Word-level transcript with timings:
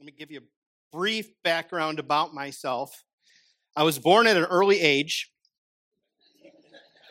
Let 0.00 0.06
me 0.06 0.14
give 0.18 0.30
you 0.30 0.38
a 0.38 0.96
brief 0.96 1.30
background 1.44 1.98
about 1.98 2.32
myself. 2.32 3.04
I 3.76 3.82
was 3.82 3.98
born 3.98 4.26
at 4.26 4.34
an 4.34 4.44
early 4.44 4.80
age. 4.80 5.30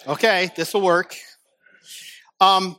Okay, 0.07 0.49
this 0.55 0.73
will 0.73 0.81
work. 0.81 1.15
Um, 2.41 2.77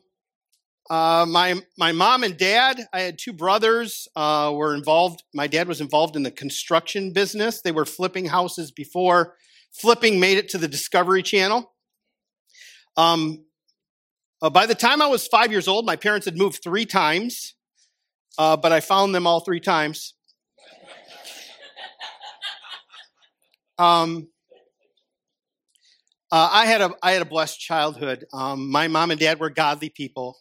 uh, 0.90 1.26
my 1.28 1.62
my 1.78 1.92
mom 1.92 2.24
and 2.24 2.36
dad, 2.36 2.80
I 2.92 3.02
had 3.02 3.20
two 3.20 3.32
brothers, 3.32 4.08
uh, 4.16 4.52
were 4.52 4.74
involved. 4.74 5.22
My 5.32 5.46
dad 5.46 5.68
was 5.68 5.80
involved 5.80 6.16
in 6.16 6.24
the 6.24 6.32
construction 6.32 7.12
business. 7.12 7.60
They 7.60 7.70
were 7.70 7.84
flipping 7.84 8.24
houses 8.24 8.72
before 8.72 9.36
flipping 9.70 10.18
made 10.18 10.38
it 10.38 10.48
to 10.48 10.58
the 10.58 10.66
Discovery 10.66 11.22
Channel. 11.22 11.72
Um, 12.96 13.44
uh, 14.42 14.50
by 14.50 14.66
the 14.66 14.74
time 14.74 15.02
I 15.02 15.06
was 15.06 15.28
five 15.28 15.52
years 15.52 15.68
old, 15.68 15.86
my 15.86 15.94
parents 15.94 16.24
had 16.24 16.36
moved 16.36 16.64
three 16.64 16.84
times, 16.84 17.54
uh, 18.38 18.56
but 18.56 18.72
I 18.72 18.80
found 18.80 19.14
them 19.14 19.26
all 19.26 19.40
three 19.40 19.60
times. 19.60 20.14
Um, 23.78 24.28
uh, 26.32 26.48
I 26.52 26.66
had 26.66 26.80
a 26.80 26.90
I 27.02 27.12
had 27.12 27.22
a 27.22 27.26
blessed 27.26 27.58
childhood. 27.58 28.26
Um, 28.32 28.70
my 28.70 28.88
mom 28.88 29.10
and 29.10 29.18
dad 29.18 29.40
were 29.40 29.50
godly 29.50 29.88
people. 29.88 30.38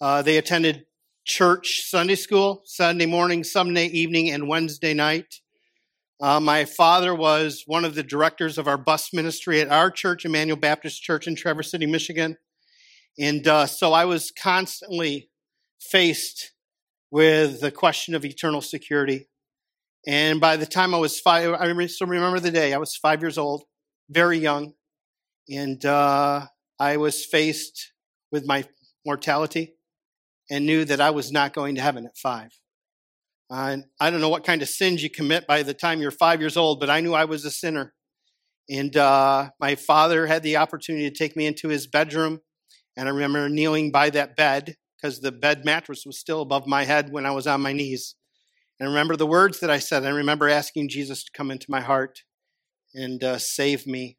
Uh, 0.00 0.22
they 0.22 0.38
attended 0.38 0.86
church, 1.24 1.82
Sunday 1.84 2.14
school, 2.14 2.62
Sunday 2.64 3.06
morning, 3.06 3.44
Sunday 3.44 3.86
evening, 3.86 4.30
and 4.30 4.48
Wednesday 4.48 4.94
night. 4.94 5.40
Uh, 6.20 6.40
my 6.40 6.64
father 6.64 7.14
was 7.14 7.64
one 7.66 7.84
of 7.84 7.94
the 7.94 8.02
directors 8.02 8.58
of 8.58 8.66
our 8.66 8.76
bus 8.76 9.12
ministry 9.12 9.60
at 9.60 9.68
our 9.68 9.90
church, 9.90 10.24
Emmanuel 10.24 10.56
Baptist 10.56 11.02
Church 11.02 11.26
in 11.26 11.34
Traverse 11.34 11.70
City, 11.70 11.86
Michigan. 11.86 12.36
And 13.18 13.46
uh, 13.46 13.66
so 13.66 13.92
I 13.92 14.04
was 14.04 14.30
constantly 14.30 15.30
faced 15.80 16.52
with 17.10 17.60
the 17.60 17.70
question 17.70 18.14
of 18.14 18.24
eternal 18.24 18.60
security. 18.60 19.28
And 20.06 20.40
by 20.40 20.56
the 20.56 20.66
time 20.66 20.94
I 20.94 20.98
was 20.98 21.20
five, 21.20 21.52
I 21.52 21.86
still 21.86 22.06
remember 22.06 22.40
the 22.40 22.50
day, 22.50 22.72
I 22.72 22.78
was 22.78 22.96
five 22.96 23.20
years 23.20 23.36
old, 23.36 23.64
very 24.08 24.38
young. 24.38 24.72
And 25.48 25.84
uh, 25.84 26.46
I 26.78 26.96
was 26.96 27.24
faced 27.24 27.92
with 28.30 28.46
my 28.46 28.64
mortality 29.04 29.74
and 30.50 30.66
knew 30.66 30.84
that 30.84 31.00
I 31.00 31.10
was 31.10 31.32
not 31.32 31.52
going 31.52 31.74
to 31.74 31.80
heaven 31.80 32.06
at 32.06 32.16
five. 32.16 32.50
Uh, 33.50 33.78
I 33.98 34.10
don't 34.10 34.20
know 34.20 34.28
what 34.28 34.44
kind 34.44 34.62
of 34.62 34.68
sins 34.68 35.02
you 35.02 35.10
commit 35.10 35.46
by 35.46 35.62
the 35.62 35.74
time 35.74 36.00
you're 36.00 36.12
five 36.12 36.40
years 36.40 36.56
old, 36.56 36.78
but 36.78 36.88
I 36.88 37.00
knew 37.00 37.14
I 37.14 37.24
was 37.24 37.44
a 37.44 37.50
sinner. 37.50 37.92
And 38.68 38.96
uh, 38.96 39.50
my 39.58 39.74
father 39.74 40.26
had 40.26 40.44
the 40.44 40.58
opportunity 40.58 41.10
to 41.10 41.16
take 41.16 41.36
me 41.36 41.46
into 41.46 41.68
his 41.68 41.88
bedroom. 41.88 42.40
And 42.96 43.08
I 43.08 43.12
remember 43.12 43.48
kneeling 43.48 43.90
by 43.90 44.10
that 44.10 44.36
bed 44.36 44.76
because 45.00 45.20
the 45.20 45.32
bed 45.32 45.64
mattress 45.64 46.04
was 46.04 46.18
still 46.18 46.42
above 46.42 46.66
my 46.66 46.84
head 46.84 47.10
when 47.10 47.26
I 47.26 47.30
was 47.30 47.46
on 47.46 47.62
my 47.62 47.72
knees. 47.72 48.14
And 48.78 48.88
I 48.88 48.92
remember 48.92 49.16
the 49.16 49.26
words 49.26 49.60
that 49.60 49.70
I 49.70 49.78
said. 49.78 50.04
I 50.04 50.10
remember 50.10 50.48
asking 50.48 50.88
Jesus 50.88 51.24
to 51.24 51.32
come 51.32 51.50
into 51.50 51.70
my 51.70 51.80
heart 51.80 52.22
and 52.94 53.22
uh, 53.22 53.38
save 53.38 53.86
me. 53.86 54.16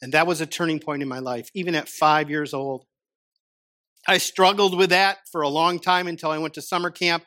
And 0.00 0.12
that 0.12 0.26
was 0.26 0.40
a 0.40 0.46
turning 0.46 0.78
point 0.78 1.02
in 1.02 1.08
my 1.08 1.18
life, 1.18 1.50
even 1.54 1.74
at 1.74 1.88
five 1.88 2.30
years 2.30 2.54
old. 2.54 2.84
I 4.06 4.18
struggled 4.18 4.76
with 4.76 4.90
that 4.90 5.18
for 5.30 5.42
a 5.42 5.48
long 5.48 5.80
time 5.80 6.06
until 6.06 6.30
I 6.30 6.38
went 6.38 6.54
to 6.54 6.62
summer 6.62 6.90
camp. 6.90 7.24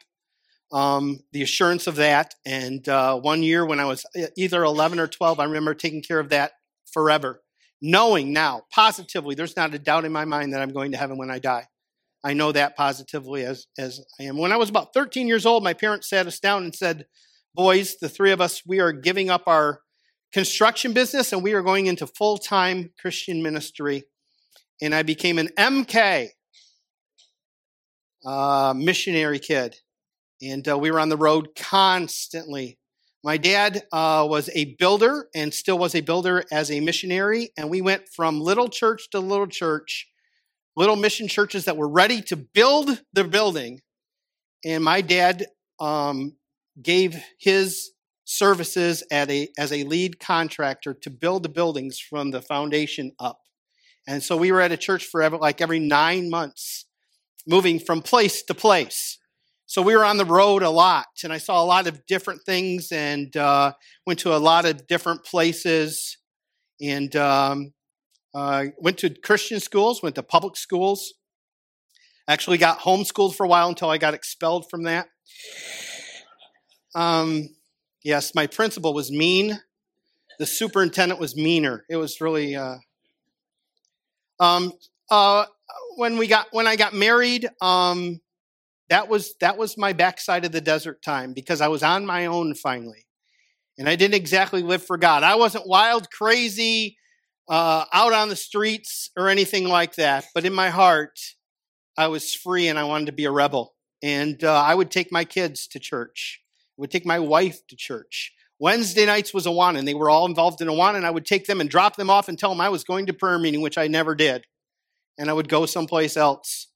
Um, 0.71 1.19
the 1.33 1.41
assurance 1.41 1.85
of 1.85 1.97
that. 1.97 2.33
And 2.45 2.87
uh, 2.87 3.19
one 3.19 3.43
year 3.43 3.65
when 3.65 3.79
I 3.79 3.85
was 3.85 4.05
either 4.37 4.63
11 4.63 4.99
or 4.99 5.07
12, 5.07 5.39
I 5.39 5.43
remember 5.43 5.73
taking 5.73 6.01
care 6.01 6.19
of 6.19 6.29
that 6.29 6.53
forever, 6.93 7.41
knowing 7.81 8.31
now 8.31 8.63
positively, 8.73 9.35
there's 9.35 9.57
not 9.57 9.73
a 9.73 9.79
doubt 9.79 10.05
in 10.05 10.13
my 10.13 10.23
mind 10.23 10.53
that 10.53 10.61
I'm 10.61 10.71
going 10.71 10.93
to 10.93 10.97
heaven 10.97 11.17
when 11.17 11.29
I 11.29 11.39
die. 11.39 11.67
I 12.23 12.33
know 12.33 12.51
that 12.51 12.75
positively 12.75 13.43
as, 13.43 13.67
as 13.77 13.99
I 14.19 14.23
am. 14.23 14.37
When 14.37 14.51
I 14.51 14.57
was 14.57 14.69
about 14.69 14.93
13 14.93 15.27
years 15.27 15.45
old, 15.45 15.63
my 15.63 15.73
parents 15.73 16.09
sat 16.09 16.27
us 16.27 16.39
down 16.39 16.63
and 16.63 16.75
said, 16.75 17.05
Boys, 17.53 17.97
the 17.99 18.09
three 18.09 18.31
of 18.31 18.39
us, 18.39 18.61
we 18.65 18.79
are 18.79 18.93
giving 18.93 19.29
up 19.29 19.43
our 19.47 19.81
construction 20.31 20.93
business 20.93 21.33
and 21.33 21.43
we 21.43 21.53
are 21.53 21.61
going 21.61 21.87
into 21.87 22.07
full 22.07 22.37
time 22.37 22.91
Christian 22.99 23.43
ministry. 23.43 24.05
And 24.81 24.95
I 24.95 25.03
became 25.03 25.37
an 25.37 25.49
MK, 25.57 26.29
uh, 28.25 28.73
missionary 28.75 29.39
kid. 29.39 29.75
And 30.41 30.67
uh, 30.67 30.77
we 30.77 30.89
were 30.91 30.99
on 30.99 31.09
the 31.09 31.17
road 31.17 31.49
constantly. 31.55 32.79
My 33.23 33.37
dad 33.37 33.83
uh, 33.91 34.25
was 34.27 34.49
a 34.55 34.75
builder 34.79 35.27
and 35.35 35.53
still 35.53 35.77
was 35.77 35.93
a 35.93 36.01
builder 36.01 36.43
as 36.51 36.71
a 36.71 36.79
missionary. 36.79 37.51
And 37.57 37.69
we 37.69 37.81
went 37.81 38.09
from 38.09 38.41
little 38.41 38.67
church 38.67 39.09
to 39.11 39.19
little 39.19 39.47
church, 39.47 40.07
little 40.75 40.95
mission 40.95 41.27
churches 41.27 41.65
that 41.65 41.77
were 41.77 41.89
ready 41.89 42.21
to 42.21 42.35
build 42.35 43.01
the 43.13 43.23
building. 43.23 43.81
And 44.63 44.83
my 44.83 45.01
dad 45.01 45.45
um, 45.79 46.37
gave 46.81 47.15
his 47.39 47.91
services 48.23 49.03
a, 49.11 49.49
as 49.57 49.73
a 49.73 49.83
lead 49.83 50.19
contractor 50.19 50.93
to 50.93 51.09
build 51.09 51.43
the 51.43 51.49
buildings 51.49 51.99
from 51.99 52.31
the 52.31 52.41
foundation 52.41 53.11
up. 53.19 53.39
And 54.07 54.23
so 54.23 54.37
we 54.37 54.51
were 54.51 54.61
at 54.61 54.71
a 54.71 54.77
church 54.77 55.05
for 55.05 55.27
like 55.29 55.61
every 55.61 55.79
nine 55.79 56.29
months 56.29 56.85
moving 57.47 57.79
from 57.79 58.01
place 58.01 58.43
to 58.43 58.53
place. 58.53 59.17
So 59.65 59.81
we 59.81 59.95
were 59.95 60.03
on 60.03 60.17
the 60.17 60.25
road 60.25 60.63
a 60.63 60.69
lot, 60.69 61.07
and 61.23 61.31
I 61.31 61.37
saw 61.37 61.63
a 61.63 61.65
lot 61.65 61.87
of 61.87 62.05
different 62.05 62.41
things, 62.45 62.91
and 62.91 63.35
uh, 63.37 63.71
went 64.05 64.19
to 64.19 64.35
a 64.35 64.37
lot 64.37 64.65
of 64.65 64.85
different 64.85 65.23
places, 65.23 66.17
and 66.81 67.15
um, 67.15 67.71
uh, 68.33 68.65
went 68.77 68.97
to 68.99 69.09
Christian 69.09 69.59
schools, 69.59 70.01
went 70.01 70.15
to 70.15 70.23
public 70.23 70.55
schools. 70.55 71.13
Actually, 72.27 72.57
got 72.57 72.79
homeschooled 72.79 73.35
for 73.35 73.45
a 73.45 73.49
while 73.49 73.67
until 73.67 73.89
I 73.89 73.97
got 73.97 74.13
expelled 74.13 74.69
from 74.69 74.83
that. 74.83 75.07
Um, 76.95 77.49
yes, 78.03 78.33
my 78.35 78.47
principal 78.47 78.93
was 78.93 79.11
mean. 79.11 79.59
The 80.39 80.45
superintendent 80.45 81.19
was 81.19 81.35
meaner. 81.35 81.83
It 81.89 81.97
was 81.97 82.21
really. 82.21 82.55
Uh, 82.55 82.77
um, 84.39 84.73
uh, 85.09 85.45
when 85.97 86.17
we 86.17 86.27
got 86.27 86.47
when 86.51 86.67
I 86.67 86.75
got 86.75 86.93
married, 86.93 87.49
um, 87.61 88.21
that 88.89 89.07
was 89.09 89.35
that 89.39 89.57
was 89.57 89.77
my 89.77 89.93
backside 89.93 90.45
of 90.45 90.51
the 90.51 90.61
desert 90.61 91.01
time 91.01 91.33
because 91.33 91.61
I 91.61 91.67
was 91.67 91.83
on 91.83 92.05
my 92.05 92.27
own 92.27 92.55
finally, 92.55 93.05
and 93.77 93.89
I 93.89 93.95
didn't 93.95 94.15
exactly 94.15 94.61
live 94.61 94.83
for 94.83 94.97
God. 94.97 95.23
I 95.23 95.35
wasn't 95.35 95.67
wild, 95.67 96.09
crazy, 96.11 96.97
uh, 97.49 97.85
out 97.91 98.13
on 98.13 98.29
the 98.29 98.35
streets 98.35 99.11
or 99.17 99.29
anything 99.29 99.67
like 99.67 99.95
that. 99.95 100.25
But 100.33 100.45
in 100.45 100.53
my 100.53 100.69
heart, 100.69 101.19
I 101.97 102.07
was 102.07 102.33
free 102.33 102.67
and 102.67 102.79
I 102.79 102.83
wanted 102.83 103.07
to 103.07 103.11
be 103.11 103.25
a 103.25 103.31
rebel. 103.31 103.73
And 104.03 104.43
uh, 104.43 104.61
I 104.61 104.73
would 104.73 104.89
take 104.89 105.11
my 105.11 105.25
kids 105.25 105.67
to 105.67 105.79
church. 105.79 106.41
I 106.77 106.81
would 106.81 106.91
take 106.91 107.05
my 107.05 107.19
wife 107.19 107.65
to 107.67 107.75
church. 107.75 108.33
Wednesday 108.59 109.05
nights 109.05 109.33
was 109.33 109.47
Awana, 109.47 109.79
and 109.79 109.87
they 109.87 109.93
were 109.93 110.09
all 110.09 110.25
involved 110.25 110.61
in 110.61 110.67
Awana, 110.67 110.95
and 110.95 111.05
I 111.05 111.11
would 111.11 111.25
take 111.25 111.47
them 111.47 111.61
and 111.61 111.69
drop 111.69 111.95
them 111.95 112.11
off 112.11 112.29
and 112.29 112.37
tell 112.37 112.51
them 112.51 112.61
I 112.61 112.69
was 112.69 112.83
going 112.83 113.07
to 113.07 113.13
prayer 113.13 113.39
meeting, 113.39 113.61
which 113.61 113.77
I 113.77 113.87
never 113.87 114.13
did 114.13 114.45
and 115.17 115.29
I 115.29 115.33
would 115.33 115.49
go 115.49 115.65
someplace 115.65 116.17
else. 116.17 116.67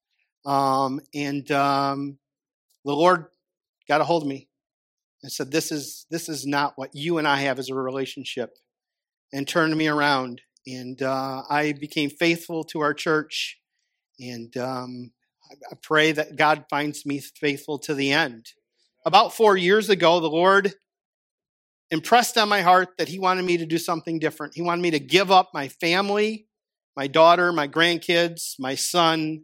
Um, 0.45 1.01
and 1.13 1.49
um, 1.51 2.19
the 2.83 2.93
Lord 2.93 3.25
got 3.87 4.01
a 4.01 4.03
hold 4.03 4.21
of 4.21 4.29
me 4.29 4.47
and 5.23 5.31
said, 5.31 5.51
"This 5.51 5.71
is 5.71 6.05
this 6.11 6.29
is 6.29 6.45
not 6.45 6.73
what 6.75 6.91
you 6.93 7.17
and 7.17 7.27
I 7.27 7.37
have 7.37 7.57
as 7.57 7.69
a 7.69 7.75
relationship," 7.75 8.55
and 9.33 9.47
turned 9.47 9.75
me 9.75 9.87
around. 9.87 10.41
And 10.67 11.01
uh, 11.01 11.43
I 11.49 11.73
became 11.73 12.09
faithful 12.09 12.63
to 12.65 12.79
our 12.79 12.93
church, 12.93 13.59
and 14.19 14.55
um, 14.57 15.11
I 15.71 15.75
pray 15.83 16.11
that 16.11 16.37
God 16.37 16.65
finds 16.69 17.05
me 17.05 17.19
faithful 17.19 17.77
to 17.79 17.93
the 17.93 18.11
end. 18.11 18.47
About 19.05 19.33
four 19.33 19.55
years 19.55 19.89
ago, 19.91 20.19
the 20.19 20.29
Lord 20.29 20.73
impressed 21.91 22.37
on 22.37 22.49
my 22.49 22.61
heart 22.61 22.97
that 22.97 23.09
He 23.09 23.19
wanted 23.19 23.45
me 23.45 23.57
to 23.57 23.65
do 23.67 23.77
something 23.77 24.17
different. 24.17 24.55
He 24.55 24.63
wanted 24.63 24.81
me 24.81 24.91
to 24.91 24.99
give 24.99 25.31
up 25.31 25.51
my 25.53 25.67
family 25.67 26.47
my 26.95 27.07
daughter, 27.07 27.51
my 27.51 27.67
grandkids, 27.67 28.55
my 28.57 28.75
son, 28.75 29.43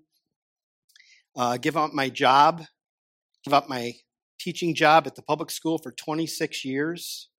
uh, 1.36 1.58
give 1.58 1.76
up 1.76 1.94
my 1.94 2.10
job, 2.10 2.64
give 3.44 3.54
up 3.54 3.68
my 3.68 3.94
teaching 4.40 4.74
job 4.74 5.06
at 5.06 5.16
the 5.16 5.22
public 5.22 5.52
school 5.52 5.78
for 5.78 5.92
26 5.92 6.64
years, 6.66 7.30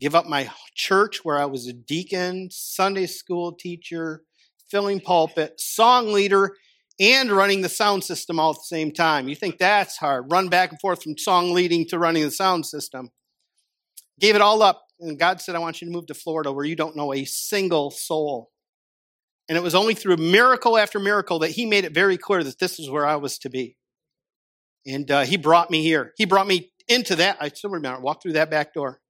give 0.00 0.14
up 0.14 0.26
my 0.26 0.50
church 0.74 1.24
where 1.24 1.38
I 1.38 1.46
was 1.46 1.66
a 1.66 1.72
deacon, 1.72 2.48
Sunday 2.50 3.06
school 3.06 3.52
teacher, 3.52 4.22
filling 4.70 5.00
pulpit, 5.00 5.60
song 5.60 6.12
leader, 6.12 6.56
and 6.98 7.30
running 7.30 7.60
the 7.60 7.68
sound 7.68 8.04
system 8.04 8.38
all 8.38 8.50
at 8.50 8.56
the 8.56 8.62
same 8.64 8.92
time. 8.92 9.28
You 9.28 9.34
think 9.34 9.58
that's 9.58 9.98
hard. 9.98 10.30
Run 10.30 10.48
back 10.48 10.70
and 10.70 10.80
forth 10.80 11.02
from 11.02 11.18
song 11.18 11.52
leading 11.52 11.86
to 11.88 11.98
running 11.98 12.22
the 12.22 12.30
sound 12.30 12.66
system. 12.66 13.10
Gave 14.18 14.34
it 14.34 14.40
all 14.40 14.62
up. 14.62 14.82
And 14.98 15.18
God 15.18 15.40
said, 15.40 15.54
I 15.54 15.58
want 15.58 15.82
you 15.82 15.86
to 15.86 15.92
move 15.92 16.06
to 16.06 16.14
Florida 16.14 16.50
where 16.50 16.64
you 16.64 16.74
don't 16.74 16.96
know 16.96 17.12
a 17.12 17.24
single 17.24 17.90
soul. 17.90 18.50
And 19.48 19.58
it 19.58 19.62
was 19.62 19.74
only 19.74 19.94
through 19.94 20.16
miracle 20.16 20.78
after 20.78 20.98
miracle 20.98 21.40
that 21.40 21.50
he 21.50 21.66
made 21.66 21.84
it 21.84 21.92
very 21.92 22.16
clear 22.16 22.42
that 22.42 22.58
this 22.58 22.78
is 22.78 22.90
where 22.90 23.06
I 23.06 23.16
was 23.16 23.38
to 23.40 23.50
be. 23.50 23.76
And 24.86 25.10
uh, 25.10 25.24
he 25.24 25.36
brought 25.36 25.70
me 25.70 25.82
here. 25.82 26.12
He 26.16 26.24
brought 26.24 26.46
me 26.46 26.72
into 26.88 27.16
that. 27.16 27.36
I 27.40 27.48
still 27.48 27.70
remember, 27.70 27.98
I 27.98 28.00
walked 28.00 28.22
through 28.22 28.34
that 28.34 28.50
back 28.50 28.72
door. 28.72 29.00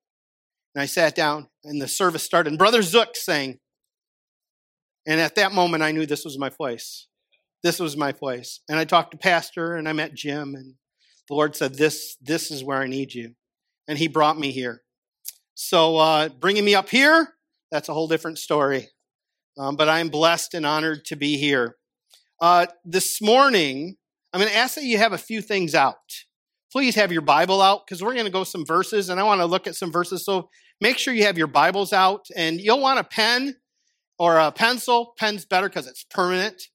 And 0.76 0.82
I 0.82 0.86
sat 0.86 1.14
down, 1.14 1.48
and 1.64 1.80
the 1.80 1.88
service 1.88 2.22
started. 2.22 2.50
And 2.50 2.58
Brother 2.58 2.82
Zook 2.82 3.16
sang. 3.16 3.60
And 5.06 5.18
at 5.18 5.36
that 5.36 5.52
moment, 5.52 5.82
I 5.82 5.90
knew 5.90 6.04
this 6.04 6.26
was 6.26 6.38
my 6.38 6.50
place. 6.50 7.06
This 7.62 7.80
was 7.80 7.96
my 7.96 8.12
place. 8.12 8.60
And 8.68 8.78
I 8.78 8.84
talked 8.84 9.12
to 9.12 9.16
Pastor, 9.16 9.74
and 9.74 9.88
I 9.88 9.94
met 9.94 10.12
Jim, 10.12 10.54
and 10.54 10.74
the 11.28 11.34
Lord 11.34 11.56
said, 11.56 11.76
"This, 11.76 12.18
this 12.20 12.50
is 12.50 12.62
where 12.62 12.76
I 12.76 12.88
need 12.88 13.14
you," 13.14 13.36
and 13.88 13.96
He 13.96 14.06
brought 14.06 14.38
me 14.38 14.50
here. 14.50 14.82
So 15.54 15.96
uh, 15.96 16.28
bringing 16.28 16.66
me 16.66 16.74
up 16.74 16.90
here, 16.90 17.36
that's 17.70 17.88
a 17.88 17.94
whole 17.94 18.06
different 18.06 18.36
story. 18.36 18.90
Um, 19.56 19.76
but 19.76 19.88
I'm 19.88 20.10
blessed 20.10 20.52
and 20.52 20.66
honored 20.66 21.06
to 21.06 21.16
be 21.16 21.38
here. 21.38 21.76
Uh, 22.38 22.66
this 22.84 23.22
morning, 23.22 23.96
I'm 24.34 24.42
going 24.42 24.52
to 24.52 24.58
ask 24.58 24.74
that 24.74 24.84
you 24.84 24.98
have 24.98 25.14
a 25.14 25.18
few 25.18 25.40
things 25.40 25.74
out. 25.74 25.96
Please 26.70 26.96
have 26.96 27.12
your 27.12 27.22
Bible 27.22 27.62
out 27.62 27.86
because 27.86 28.02
we're 28.02 28.12
going 28.12 28.26
to 28.26 28.30
go 28.30 28.44
some 28.44 28.66
verses, 28.66 29.08
and 29.08 29.18
I 29.18 29.22
want 29.22 29.40
to 29.40 29.46
look 29.46 29.66
at 29.66 29.74
some 29.74 29.90
verses. 29.90 30.26
So 30.26 30.50
make 30.80 30.98
sure 30.98 31.14
you 31.14 31.24
have 31.24 31.38
your 31.38 31.46
Bibles 31.46 31.92
out, 31.92 32.26
and 32.34 32.60
you'll 32.60 32.80
want 32.80 32.98
a 32.98 33.04
pen 33.04 33.56
or 34.18 34.38
a 34.38 34.52
pencil. 34.52 35.14
Pen's 35.18 35.44
better 35.44 35.68
because 35.68 35.86
it's 35.86 36.04
permanent 36.04 36.68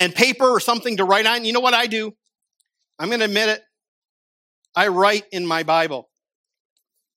and 0.00 0.14
paper 0.14 0.48
or 0.48 0.60
something 0.60 0.96
to 0.96 1.04
write 1.04 1.26
on. 1.26 1.44
You 1.44 1.52
know 1.52 1.60
what 1.60 1.74
I 1.74 1.86
do? 1.86 2.12
I'm 2.98 3.08
going 3.08 3.20
to 3.20 3.26
admit 3.26 3.48
it. 3.48 3.62
I 4.74 4.88
write 4.88 5.24
in 5.32 5.46
my 5.46 5.62
Bible. 5.62 6.08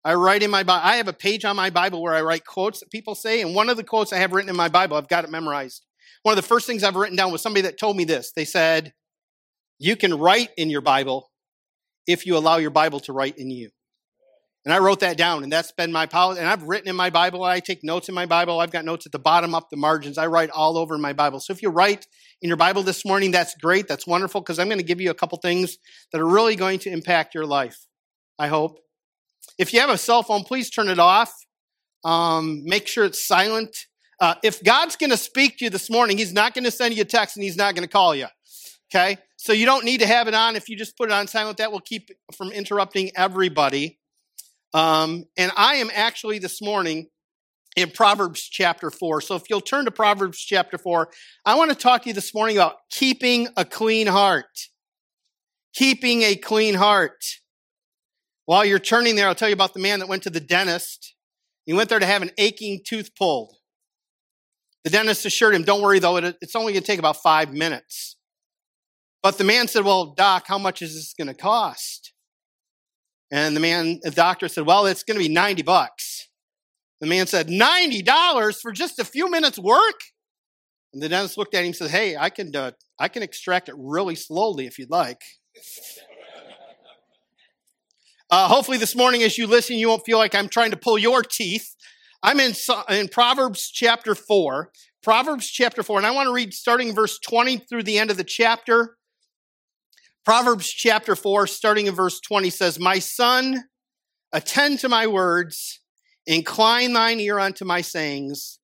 I 0.05 0.15
write 0.15 0.43
in 0.43 0.51
my 0.51 0.63
Bible. 0.63 0.81
I 0.83 0.97
have 0.97 1.07
a 1.07 1.13
page 1.13 1.45
on 1.45 1.55
my 1.55 1.69
Bible 1.69 2.01
where 2.01 2.13
I 2.13 2.21
write 2.21 2.45
quotes 2.45 2.81
that 2.81 2.91
people 2.91 3.15
say, 3.15 3.41
and 3.41 3.55
one 3.55 3.69
of 3.69 3.77
the 3.77 3.83
quotes 3.83 4.11
I 4.11 4.17
have 4.17 4.33
written 4.33 4.49
in 4.49 4.55
my 4.55 4.67
Bible, 4.67 4.97
I've 4.97 5.07
got 5.07 5.23
it 5.23 5.29
memorized. 5.29 5.85
One 6.23 6.33
of 6.33 6.43
the 6.43 6.47
first 6.47 6.67
things 6.67 6.83
I've 6.83 6.95
written 6.95 7.15
down 7.15 7.31
was 7.31 7.41
somebody 7.41 7.61
that 7.61 7.77
told 7.77 7.95
me 7.95 8.03
this. 8.03 8.31
They 8.35 8.45
said, 8.45 8.93
You 9.79 9.95
can 9.95 10.17
write 10.17 10.49
in 10.57 10.69
your 10.69 10.81
Bible 10.81 11.31
if 12.05 12.25
you 12.25 12.35
allow 12.37 12.57
your 12.57 12.69
Bible 12.69 12.99
to 13.01 13.13
write 13.13 13.37
in 13.37 13.49
you. 13.49 13.69
And 14.65 14.74
I 14.74 14.80
wrote 14.80 15.01
that 15.01 15.18
down, 15.18 15.44
and 15.44 15.51
that's 15.51 15.74
been 15.74 15.92
my 15.92 16.06
policy. 16.06 16.39
And 16.39 16.48
I've 16.48 16.63
written 16.63 16.88
in 16.88 16.95
my 16.95 17.10
Bible. 17.10 17.44
I 17.44 17.60
take 17.60 17.83
notes 17.83 18.07
in 18.07 18.15
my 18.15 18.25
Bible. 18.25 18.62
I've 18.62 18.71
got 18.71 18.86
notes 18.86 19.06
at 19.06 19.12
the 19.12 19.19
bottom, 19.19 19.54
up 19.54 19.69
the 19.69 19.75
margins. 19.75 20.18
I 20.18 20.27
write 20.27 20.50
all 20.51 20.77
over 20.77 20.98
my 20.98 21.12
Bible. 21.12 21.42
So 21.42 21.51
if 21.51 21.62
you 21.62 21.69
write 21.69 22.07
in 22.42 22.48
your 22.48 22.56
Bible 22.56 22.81
this 22.81 23.06
morning, 23.06 23.31
that's 23.31 23.56
great. 23.56 23.89
That's 23.89 24.07
wonderful 24.07 24.39
because 24.39 24.60
I'm 24.60 24.68
going 24.68 24.80
to 24.80 24.86
give 24.86 25.01
you 25.01 25.10
a 25.10 25.15
couple 25.15 25.38
things 25.39 25.77
that 26.12 26.21
are 26.21 26.27
really 26.27 26.56
going 26.56 26.80
to 26.80 26.89
impact 26.89 27.36
your 27.36 27.45
life. 27.45 27.77
I 28.39 28.48
hope. 28.48 28.80
If 29.60 29.74
you 29.74 29.81
have 29.81 29.89
a 29.89 29.98
cell 29.98 30.24
phone, 30.24 30.44
please 30.44 30.69
turn 30.69 30.88
it 30.88 31.00
off. 31.00 31.33
Um, 32.06 32.62
make 32.63 32.88
sure 32.88 33.04
it's 33.04 33.27
silent. 33.27 33.75
Uh, 34.19 34.36
if 34.44 34.63
God's 34.63 34.95
going 34.95 35.10
to 35.10 35.18
speak 35.18 35.57
to 35.57 35.65
you 35.65 35.69
this 35.69 35.89
morning, 35.89 36.18
He's 36.18 36.33
not 36.33 36.54
going 36.54 36.63
to 36.63 36.71
send 36.71 36.95
you 36.95 37.01
a 37.01 37.06
text 37.06 37.36
and 37.36 37.44
He's 37.44 37.57
not 37.57 37.75
going 37.75 37.86
to 37.86 37.92
call 37.92 38.15
you. 38.15 38.27
Okay? 38.94 39.18
So 39.36 39.51
you 39.51 39.65
don't 39.65 39.83
need 39.83 40.00
to 40.00 40.07
have 40.07 40.30
it 40.30 40.33
on. 40.33 40.56
If 40.56 40.69
you 40.69 40.77
just 40.77 40.98
put 40.98 41.10
it 41.10 41.13
on 41.13 41.27
silent, 41.27 41.57
that 41.57 41.74
will 41.74 41.81
keep 41.81 42.10
from 42.38 42.51
interrupting 42.51 43.12
everybody. 43.15 44.00
Um, 44.73 45.25
and 45.37 45.51
I 45.55 45.75
am 45.75 45.89
actually 45.93 46.39
this 46.39 46.61
morning 46.61 47.07
in 47.75 47.91
Proverbs 47.91 48.41
chapter 48.41 48.89
4. 48.89 49.21
So 49.21 49.35
if 49.35 49.43
you'll 49.49 49.61
turn 49.61 49.85
to 49.85 49.91
Proverbs 49.91 50.39
chapter 50.39 50.77
4, 50.77 51.09
I 51.45 51.55
want 51.55 51.71
to 51.71 51.75
talk 51.75 52.03
to 52.03 52.09
you 52.09 52.13
this 52.13 52.33
morning 52.33 52.57
about 52.57 52.75
keeping 52.89 53.47
a 53.57 53.65
clean 53.65 54.07
heart. 54.07 54.69
Keeping 55.75 56.21
a 56.21 56.35
clean 56.35 56.75
heart. 56.75 57.23
While 58.45 58.65
you're 58.65 58.79
turning 58.79 59.15
there, 59.15 59.27
I'll 59.27 59.35
tell 59.35 59.49
you 59.49 59.53
about 59.53 59.73
the 59.73 59.79
man 59.79 59.99
that 59.99 60.07
went 60.07 60.23
to 60.23 60.29
the 60.29 60.39
dentist. 60.39 61.15
He 61.65 61.73
went 61.73 61.89
there 61.89 61.99
to 61.99 62.05
have 62.05 62.21
an 62.21 62.31
aching 62.37 62.81
tooth 62.85 63.15
pulled. 63.15 63.55
The 64.83 64.89
dentist 64.89 65.25
assured 65.25 65.55
him, 65.55 65.63
Don't 65.63 65.81
worry 65.81 65.99
though, 65.99 66.17
it's 66.17 66.55
only 66.55 66.73
going 66.73 66.83
to 66.83 66.87
take 66.87 66.99
about 66.99 67.17
five 67.17 67.53
minutes. 67.53 68.17
But 69.21 69.37
the 69.37 69.45
man 69.45 69.67
said, 69.67 69.85
Well, 69.85 70.13
doc, 70.13 70.43
how 70.47 70.57
much 70.57 70.81
is 70.81 70.93
this 70.93 71.13
going 71.17 71.33
to 71.33 71.33
cost? 71.33 72.12
And 73.33 73.56
the 73.56 73.59
man, 73.59 74.00
the 74.03 74.12
doctor 74.12 74.47
said, 74.47 74.68
Well, 74.68 74.85
it's 74.85 75.01
going 75.01 75.19
to 75.19 75.27
be 75.27 75.33
90 75.33 75.63
bucks. 75.63 76.30
The 77.01 77.07
man 77.07 77.25
said, 77.25 77.47
$90 77.47 78.62
for 78.62 78.71
just 78.71 79.00
a 79.00 79.03
few 79.03 79.30
minutes 79.30 79.57
work? 79.57 80.00
And 80.94 81.01
the 81.01 81.09
dentist 81.09 81.35
looked 81.35 81.56
at 81.56 81.62
him 81.62 81.65
and 81.65 81.75
said, 81.75 81.89
Hey, 81.89 82.15
I 82.15 82.30
can, 82.30 82.56
uh, 82.56 82.71
I 83.00 83.07
can 83.07 83.24
extract 83.24 83.69
it 83.69 83.75
really 83.75 84.13
slowly 84.13 84.68
if 84.68 84.77
you'd 84.77 84.91
like. 84.91 85.19
Uh, 88.30 88.47
hopefully, 88.47 88.77
this 88.77 88.95
morning, 88.95 89.24
as 89.24 89.36
you 89.36 89.47
listen, 89.47 89.77
you 89.77 89.89
won't 89.89 90.06
feel 90.06 90.19
like 90.19 90.36
I'm 90.36 90.47
trying 90.47 90.69
to 90.69 90.77
pull 90.77 91.00
your 91.00 91.24
teeth. 91.24 91.75
I'm 92.21 92.39
in, 92.39 92.53
in 92.91 93.07
Proverbs 93.07 93.71
chapter 93.71 94.13
4. 94.13 94.71
Proverbs 95.01 95.50
chapter 95.50 95.81
4, 95.81 95.97
and 95.97 96.06
I 96.06 96.12
want 96.12 96.27
to 96.27 96.33
read 96.33 96.53
starting 96.53 96.94
verse 96.94 97.18
20 97.18 97.57
through 97.57 97.83
the 97.83 97.97
end 97.97 98.12
of 98.12 98.18
the 98.18 98.24
chapter. 98.24 98.95
Proverbs 100.25 100.69
chapter 100.69 101.17
4, 101.17 101.47
starting 101.47 101.87
in 101.87 101.95
verse 101.95 102.21
20, 102.21 102.49
says, 102.49 102.79
My 102.79 102.99
son, 102.99 103.65
attend 104.31 104.79
to 104.79 104.87
my 104.87 105.05
words, 105.05 105.81
incline 106.25 106.93
thine 106.93 107.19
ear 107.19 107.39
unto 107.39 107.65
my 107.65 107.81
sayings, 107.81 108.59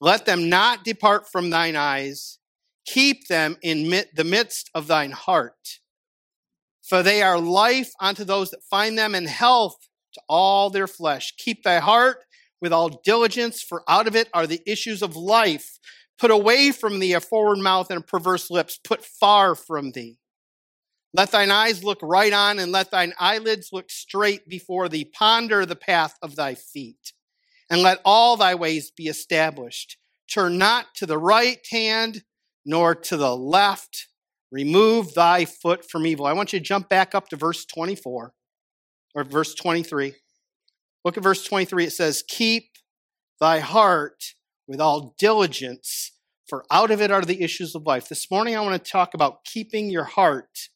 let 0.00 0.26
them 0.26 0.48
not 0.48 0.84
depart 0.84 1.30
from 1.30 1.50
thine 1.50 1.74
eyes, 1.74 2.38
keep 2.86 3.26
them 3.26 3.56
in 3.62 3.90
the 4.14 4.24
midst 4.24 4.70
of 4.74 4.86
thine 4.86 5.10
heart. 5.10 5.80
For 6.82 7.02
they 7.02 7.22
are 7.22 7.38
life 7.38 7.92
unto 8.00 8.22
those 8.22 8.50
that 8.50 8.62
find 8.70 8.96
them, 8.96 9.14
and 9.14 9.28
health 9.28 9.76
to 10.14 10.20
all 10.28 10.70
their 10.70 10.86
flesh. 10.86 11.34
Keep 11.36 11.64
thy 11.64 11.78
heart 11.78 12.18
with 12.60 12.72
all 12.72 13.00
diligence, 13.04 13.60
for 13.60 13.82
out 13.88 14.06
of 14.06 14.14
it 14.14 14.28
are 14.34 14.46
the 14.46 14.62
issues 14.66 15.02
of 15.02 15.16
life. 15.16 15.78
Put 16.18 16.30
away 16.30 16.70
from 16.70 17.00
thee 17.00 17.12
a 17.12 17.20
forward 17.20 17.58
mouth 17.58 17.90
and 17.90 18.06
perverse 18.06 18.50
lips, 18.50 18.78
put 18.84 19.04
far 19.04 19.56
from 19.56 19.92
thee. 19.92 20.18
Let 21.14 21.30
thine 21.30 21.50
eyes 21.50 21.84
look 21.84 21.98
right 22.02 22.32
on, 22.32 22.58
and 22.58 22.72
let 22.72 22.90
thine 22.90 23.12
eyelids 23.18 23.68
look 23.72 23.90
straight 23.90 24.48
before 24.48 24.88
thee. 24.88 25.04
Ponder 25.04 25.66
the 25.66 25.76
path 25.76 26.16
of 26.22 26.36
thy 26.36 26.54
feet, 26.54 27.12
and 27.70 27.82
let 27.82 28.00
all 28.04 28.36
thy 28.36 28.54
ways 28.54 28.90
be 28.90 29.08
established. 29.08 29.98
Turn 30.32 30.56
not 30.56 30.94
to 30.96 31.06
the 31.06 31.18
right 31.18 31.58
hand, 31.70 32.22
nor 32.64 32.94
to 32.94 33.16
the 33.16 33.36
left. 33.36 34.08
Remove 34.50 35.14
thy 35.14 35.44
foot 35.44 35.88
from 35.90 36.06
evil. 36.06 36.26
I 36.26 36.32
want 36.32 36.52
you 36.52 36.58
to 36.58 36.64
jump 36.64 36.88
back 36.88 37.14
up 37.14 37.28
to 37.28 37.36
verse 37.36 37.64
24 37.66 38.32
or 39.14 39.24
verse 39.24 39.54
23. 39.54 40.14
Look 41.04 41.16
at 41.16 41.22
verse 41.22 41.44
23. 41.44 41.84
It 41.84 41.92
says, 41.92 42.24
Keep 42.26 42.64
thy 43.40 43.58
heart 43.58 44.34
with 44.66 44.80
all 44.80 45.14
diligence, 45.18 46.12
for 46.46 46.64
out 46.70 46.90
of 46.90 47.02
it 47.02 47.10
are 47.10 47.22
the 47.22 47.42
issues 47.42 47.74
of 47.74 47.86
life. 47.86 48.08
This 48.08 48.30
morning 48.30 48.56
I 48.56 48.60
want 48.60 48.82
to 48.82 48.90
talk 48.90 49.14
about 49.14 49.44
keeping 49.44 49.90
your 49.90 50.04
heart 50.04 50.68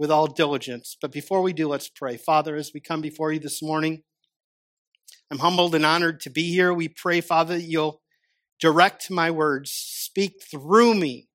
with 0.00 0.10
all 0.10 0.26
diligence. 0.26 0.96
But 0.98 1.12
before 1.12 1.42
we 1.42 1.52
do, 1.52 1.68
let's 1.68 1.90
pray. 1.90 2.16
Father, 2.16 2.56
as 2.56 2.72
we 2.72 2.80
come 2.80 3.02
before 3.02 3.32
you 3.32 3.38
this 3.38 3.62
morning, 3.62 4.02
I'm 5.30 5.40
humbled 5.40 5.74
and 5.74 5.84
honored 5.84 6.20
to 6.20 6.30
be 6.30 6.50
here. 6.50 6.72
We 6.72 6.88
pray, 6.88 7.20
Father, 7.20 7.56
that 7.58 7.64
you'll 7.64 8.00
direct 8.58 9.10
my 9.10 9.30
words, 9.30 9.70
speak 9.70 10.42
through 10.50 10.94
me, 10.94 11.28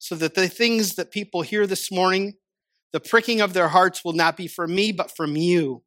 so 0.00 0.16
that 0.16 0.34
the 0.34 0.48
things 0.48 0.96
that 0.96 1.12
people 1.12 1.42
hear 1.42 1.64
this 1.64 1.92
morning, 1.92 2.34
the 2.92 2.98
pricking 2.98 3.40
of 3.40 3.52
their 3.52 3.68
hearts 3.68 4.04
will 4.04 4.14
not 4.14 4.36
be 4.36 4.48
from 4.48 4.74
me, 4.74 4.90
but 4.90 5.14
from 5.16 5.36
you. 5.36 5.84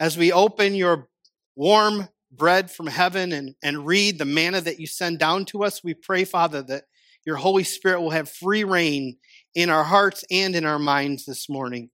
As 0.00 0.18
we 0.18 0.32
open 0.32 0.74
your 0.74 1.08
warm 1.54 2.08
bread 2.32 2.68
from 2.68 2.88
heaven 2.88 3.30
and, 3.30 3.54
and 3.62 3.86
read 3.86 4.18
the 4.18 4.24
manna 4.24 4.60
that 4.60 4.80
you 4.80 4.88
send 4.88 5.20
down 5.20 5.44
to 5.46 5.62
us, 5.62 5.84
we 5.84 5.94
pray, 5.94 6.24
Father, 6.24 6.62
that 6.62 6.84
your 7.24 7.36
Holy 7.36 7.62
Spirit 7.62 8.00
will 8.00 8.10
have 8.10 8.28
free 8.28 8.64
rein 8.64 9.18
in 9.58 9.70
our 9.70 9.82
hearts 9.82 10.24
and 10.30 10.54
in 10.54 10.64
our 10.64 10.78
minds 10.78 11.24
this 11.24 11.48
morning. 11.48 11.90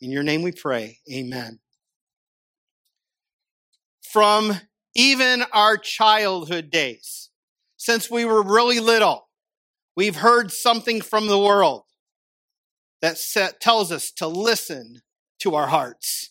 In 0.00 0.10
your 0.10 0.22
name 0.22 0.40
we 0.40 0.52
pray. 0.52 1.00
Amen. 1.12 1.58
From 4.10 4.58
even 4.94 5.44
our 5.52 5.76
childhood 5.76 6.70
days, 6.70 7.28
since 7.76 8.10
we 8.10 8.24
were 8.24 8.42
really 8.42 8.80
little, 8.80 9.28
we've 9.98 10.16
heard 10.16 10.50
something 10.50 11.02
from 11.02 11.26
the 11.26 11.38
world 11.38 11.82
that 13.02 13.18
tells 13.60 13.92
us 13.92 14.10
to 14.12 14.26
listen 14.26 15.02
to 15.40 15.56
our 15.56 15.66
hearts. 15.66 16.30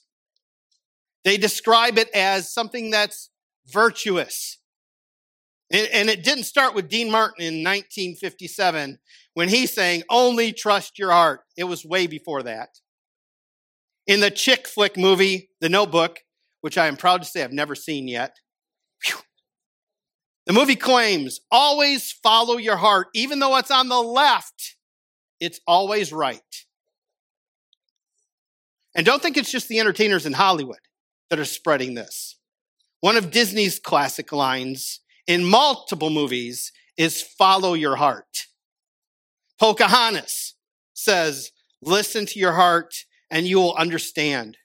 They 1.24 1.38
describe 1.38 2.00
it 2.00 2.10
as 2.16 2.52
something 2.52 2.90
that's 2.90 3.30
virtuous. 3.68 4.58
And 5.70 6.10
it 6.10 6.24
didn't 6.24 6.46
start 6.46 6.76
with 6.76 6.88
Dean 6.88 7.12
Martin 7.12 7.44
in 7.44 7.56
1957 7.56 9.00
when 9.34 9.50
he's 9.50 9.74
saying, 9.74 10.04
only 10.10 10.54
trust 10.54 10.98
your 10.98 11.12
heart. 11.12 11.42
It 11.58 11.66
was 11.66 11.84
way 11.84 12.08
before 12.08 12.44
that. 12.44 12.80
In 14.06 14.22
the 14.22 14.32
chick 14.32 14.66
flick 14.66 14.96
movie, 14.96 15.50
The 15.60 15.68
Notebook, 15.68 16.20
which 16.62 16.78
I 16.78 16.88
am 16.88 16.96
proud 16.96 17.22
to 17.22 17.28
say 17.28 17.44
I've 17.44 17.52
never 17.52 17.76
seen 17.76 18.08
yet, 18.08 18.38
whew, 19.06 19.18
the 20.46 20.54
movie 20.54 20.78
claims 20.78 21.42
always 21.52 22.14
follow 22.14 22.56
your 22.56 22.78
heart, 22.78 23.08
even 23.14 23.40
though 23.40 23.58
it's 23.58 23.70
on 23.70 23.90
the 23.90 24.02
left, 24.02 24.78
it's 25.42 25.60
always 25.68 26.14
right. 26.14 26.40
And 28.96 29.06
don't 29.06 29.22
think 29.22 29.36
it's 29.36 29.52
just 29.52 29.68
the 29.68 29.82
entertainers 29.82 30.26
in 30.26 30.32
Hollywood 30.32 30.80
that 31.30 31.40
are 31.40 31.46
spreading 31.46 31.94
this. 31.94 32.38
One 33.02 33.18
of 33.18 33.30
Disney's 33.30 33.78
classic 33.78 34.32
lines 34.32 35.02
in 35.28 35.44
multiple 35.44 36.10
movies 36.10 36.72
is 36.98 37.22
follow 37.22 37.74
your 37.74 37.98
heart. 37.98 38.48
Pocahontas 39.60 40.56
says, 40.94 41.52
listen 41.82 42.26
to 42.26 42.40
your 42.40 42.54
heart 42.54 42.94
and 43.30 43.46
you 43.46 43.58
will 43.58 43.76
understand. 43.76 44.58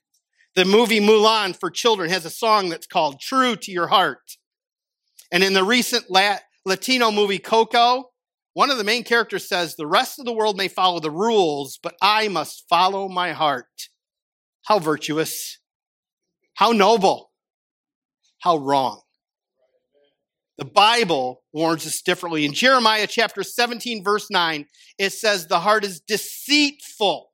The 0.54 0.64
movie 0.64 1.00
Mulan 1.00 1.58
for 1.58 1.70
children 1.70 2.10
has 2.10 2.24
a 2.24 2.30
song 2.30 2.68
that's 2.68 2.86
called 2.86 3.20
True 3.20 3.56
to 3.56 3.72
Your 3.72 3.88
Heart. 3.88 4.36
And 5.32 5.42
in 5.42 5.54
the 5.54 5.64
recent 5.64 6.06
Latino 6.66 7.10
movie 7.10 7.38
Coco, 7.38 8.10
one 8.52 8.70
of 8.70 8.76
the 8.76 8.84
main 8.84 9.02
characters 9.02 9.48
says, 9.48 9.74
The 9.74 9.86
rest 9.86 10.18
of 10.18 10.26
the 10.26 10.32
world 10.32 10.58
may 10.58 10.68
follow 10.68 11.00
the 11.00 11.10
rules, 11.10 11.78
but 11.82 11.94
I 12.02 12.28
must 12.28 12.68
follow 12.68 13.08
my 13.08 13.32
heart. 13.32 13.88
How 14.66 14.78
virtuous. 14.78 15.58
How 16.54 16.72
noble. 16.72 17.30
How 18.40 18.58
wrong. 18.58 19.00
The 20.62 20.70
Bible 20.70 21.42
warns 21.52 21.84
us 21.88 22.02
differently. 22.02 22.44
In 22.44 22.52
Jeremiah 22.52 23.08
chapter 23.08 23.42
17, 23.42 24.04
verse 24.04 24.30
9, 24.30 24.64
it 24.96 25.10
says, 25.10 25.48
The 25.48 25.58
heart 25.58 25.84
is 25.84 25.98
deceitful 25.98 27.32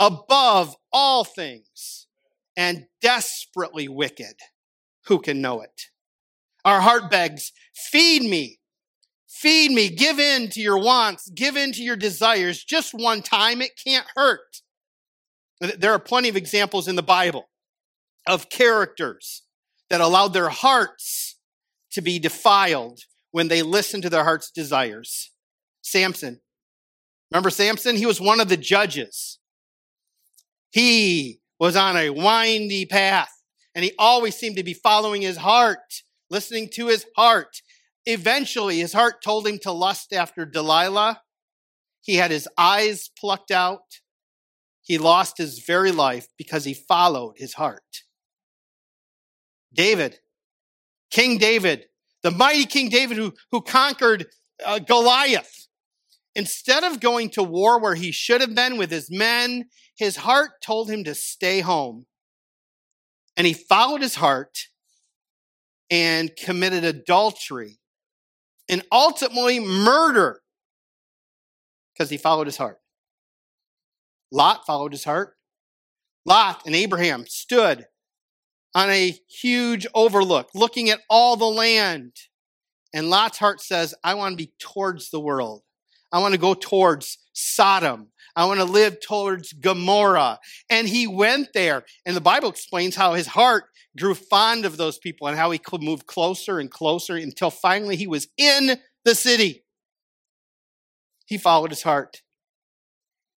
above 0.00 0.74
all 0.92 1.22
things 1.22 2.08
and 2.56 2.86
desperately 3.00 3.86
wicked. 3.86 4.34
Who 5.06 5.20
can 5.20 5.40
know 5.40 5.60
it? 5.60 5.82
Our 6.64 6.80
heart 6.80 7.12
begs, 7.12 7.52
Feed 7.76 8.22
me, 8.22 8.58
feed 9.28 9.70
me, 9.70 9.88
give 9.88 10.18
in 10.18 10.48
to 10.48 10.60
your 10.60 10.78
wants, 10.78 11.30
give 11.30 11.56
in 11.56 11.70
to 11.74 11.80
your 11.80 11.94
desires 11.94 12.64
just 12.64 12.92
one 12.92 13.22
time. 13.22 13.62
It 13.62 13.78
can't 13.86 14.06
hurt. 14.16 14.62
There 15.60 15.92
are 15.92 16.00
plenty 16.00 16.28
of 16.28 16.34
examples 16.34 16.88
in 16.88 16.96
the 16.96 17.04
Bible 17.04 17.50
of 18.26 18.50
characters 18.50 19.42
that 19.90 20.00
allowed 20.00 20.32
their 20.32 20.48
hearts 20.48 21.36
to 21.92 22.00
be 22.00 22.18
defiled 22.18 23.00
when 23.30 23.48
they 23.48 23.62
listen 23.62 24.02
to 24.02 24.10
their 24.10 24.24
heart's 24.24 24.50
desires. 24.50 25.30
Samson. 25.82 26.40
Remember 27.30 27.50
Samson? 27.50 27.96
He 27.96 28.06
was 28.06 28.20
one 28.20 28.40
of 28.40 28.48
the 28.48 28.56
judges. 28.56 29.38
He 30.70 31.40
was 31.58 31.76
on 31.76 31.96
a 31.96 32.10
windy 32.10 32.86
path 32.86 33.30
and 33.74 33.84
he 33.84 33.92
always 33.98 34.36
seemed 34.36 34.56
to 34.56 34.64
be 34.64 34.74
following 34.74 35.22
his 35.22 35.36
heart, 35.36 36.02
listening 36.28 36.68
to 36.70 36.88
his 36.88 37.06
heart. 37.16 37.62
Eventually, 38.06 38.78
his 38.78 38.92
heart 38.92 39.22
told 39.22 39.46
him 39.46 39.58
to 39.58 39.72
lust 39.72 40.12
after 40.12 40.44
Delilah. 40.44 41.20
He 42.02 42.16
had 42.16 42.30
his 42.30 42.48
eyes 42.58 43.10
plucked 43.18 43.50
out. 43.50 44.00
He 44.82 44.98
lost 44.98 45.38
his 45.38 45.60
very 45.60 45.92
life 45.92 46.26
because 46.36 46.64
he 46.64 46.74
followed 46.74 47.34
his 47.36 47.54
heart. 47.54 48.02
David, 49.72 50.18
King 51.10 51.38
David, 51.38 51.86
the 52.22 52.30
mighty 52.30 52.66
King 52.66 52.88
David 52.88 53.16
who, 53.16 53.34
who 53.50 53.60
conquered 53.62 54.26
uh, 54.64 54.78
Goliath. 54.78 55.66
Instead 56.36 56.84
of 56.84 57.00
going 57.00 57.30
to 57.30 57.42
war 57.42 57.80
where 57.80 57.96
he 57.96 58.12
should 58.12 58.40
have 58.40 58.54
been 58.54 58.78
with 58.78 58.90
his 58.90 59.10
men, 59.10 59.64
his 59.96 60.16
heart 60.16 60.52
told 60.62 60.88
him 60.88 61.04
to 61.04 61.14
stay 61.14 61.60
home. 61.60 62.06
And 63.36 63.46
he 63.46 63.52
followed 63.52 64.00
his 64.00 64.14
heart 64.14 64.68
and 65.90 66.30
committed 66.36 66.84
adultery 66.84 67.80
and 68.68 68.84
ultimately 68.92 69.58
murder 69.58 70.40
because 71.92 72.10
he 72.10 72.16
followed 72.16 72.46
his 72.46 72.56
heart. 72.56 72.78
Lot 74.30 74.64
followed 74.64 74.92
his 74.92 75.04
heart. 75.04 75.36
Lot 76.24 76.62
and 76.64 76.76
Abraham 76.76 77.26
stood 77.26 77.86
on 78.74 78.90
a 78.90 79.18
huge 79.28 79.86
overlook, 79.94 80.50
looking 80.54 80.90
at 80.90 81.00
all 81.08 81.36
the 81.36 81.46
land. 81.46 82.12
And 82.92 83.10
Lot's 83.10 83.38
heart 83.38 83.60
says, 83.60 83.94
I 84.02 84.14
want 84.14 84.32
to 84.32 84.44
be 84.44 84.52
towards 84.58 85.10
the 85.10 85.20
world. 85.20 85.62
I 86.12 86.18
want 86.18 86.34
to 86.34 86.40
go 86.40 86.54
towards 86.54 87.18
Sodom. 87.32 88.08
I 88.34 88.44
want 88.46 88.58
to 88.60 88.64
live 88.64 88.98
towards 89.00 89.52
Gomorrah. 89.52 90.38
And 90.68 90.88
he 90.88 91.06
went 91.06 91.48
there. 91.52 91.84
And 92.04 92.16
the 92.16 92.20
Bible 92.20 92.48
explains 92.48 92.96
how 92.96 93.14
his 93.14 93.28
heart 93.28 93.64
grew 93.98 94.14
fond 94.14 94.64
of 94.64 94.76
those 94.76 94.98
people 94.98 95.26
and 95.26 95.36
how 95.36 95.50
he 95.50 95.58
could 95.58 95.82
move 95.82 96.06
closer 96.06 96.58
and 96.58 96.70
closer 96.70 97.16
until 97.16 97.50
finally 97.50 97.96
he 97.96 98.06
was 98.06 98.28
in 98.36 98.78
the 99.04 99.14
city. 99.14 99.64
He 101.26 101.38
followed 101.38 101.70
his 101.70 101.82
heart. 101.82 102.22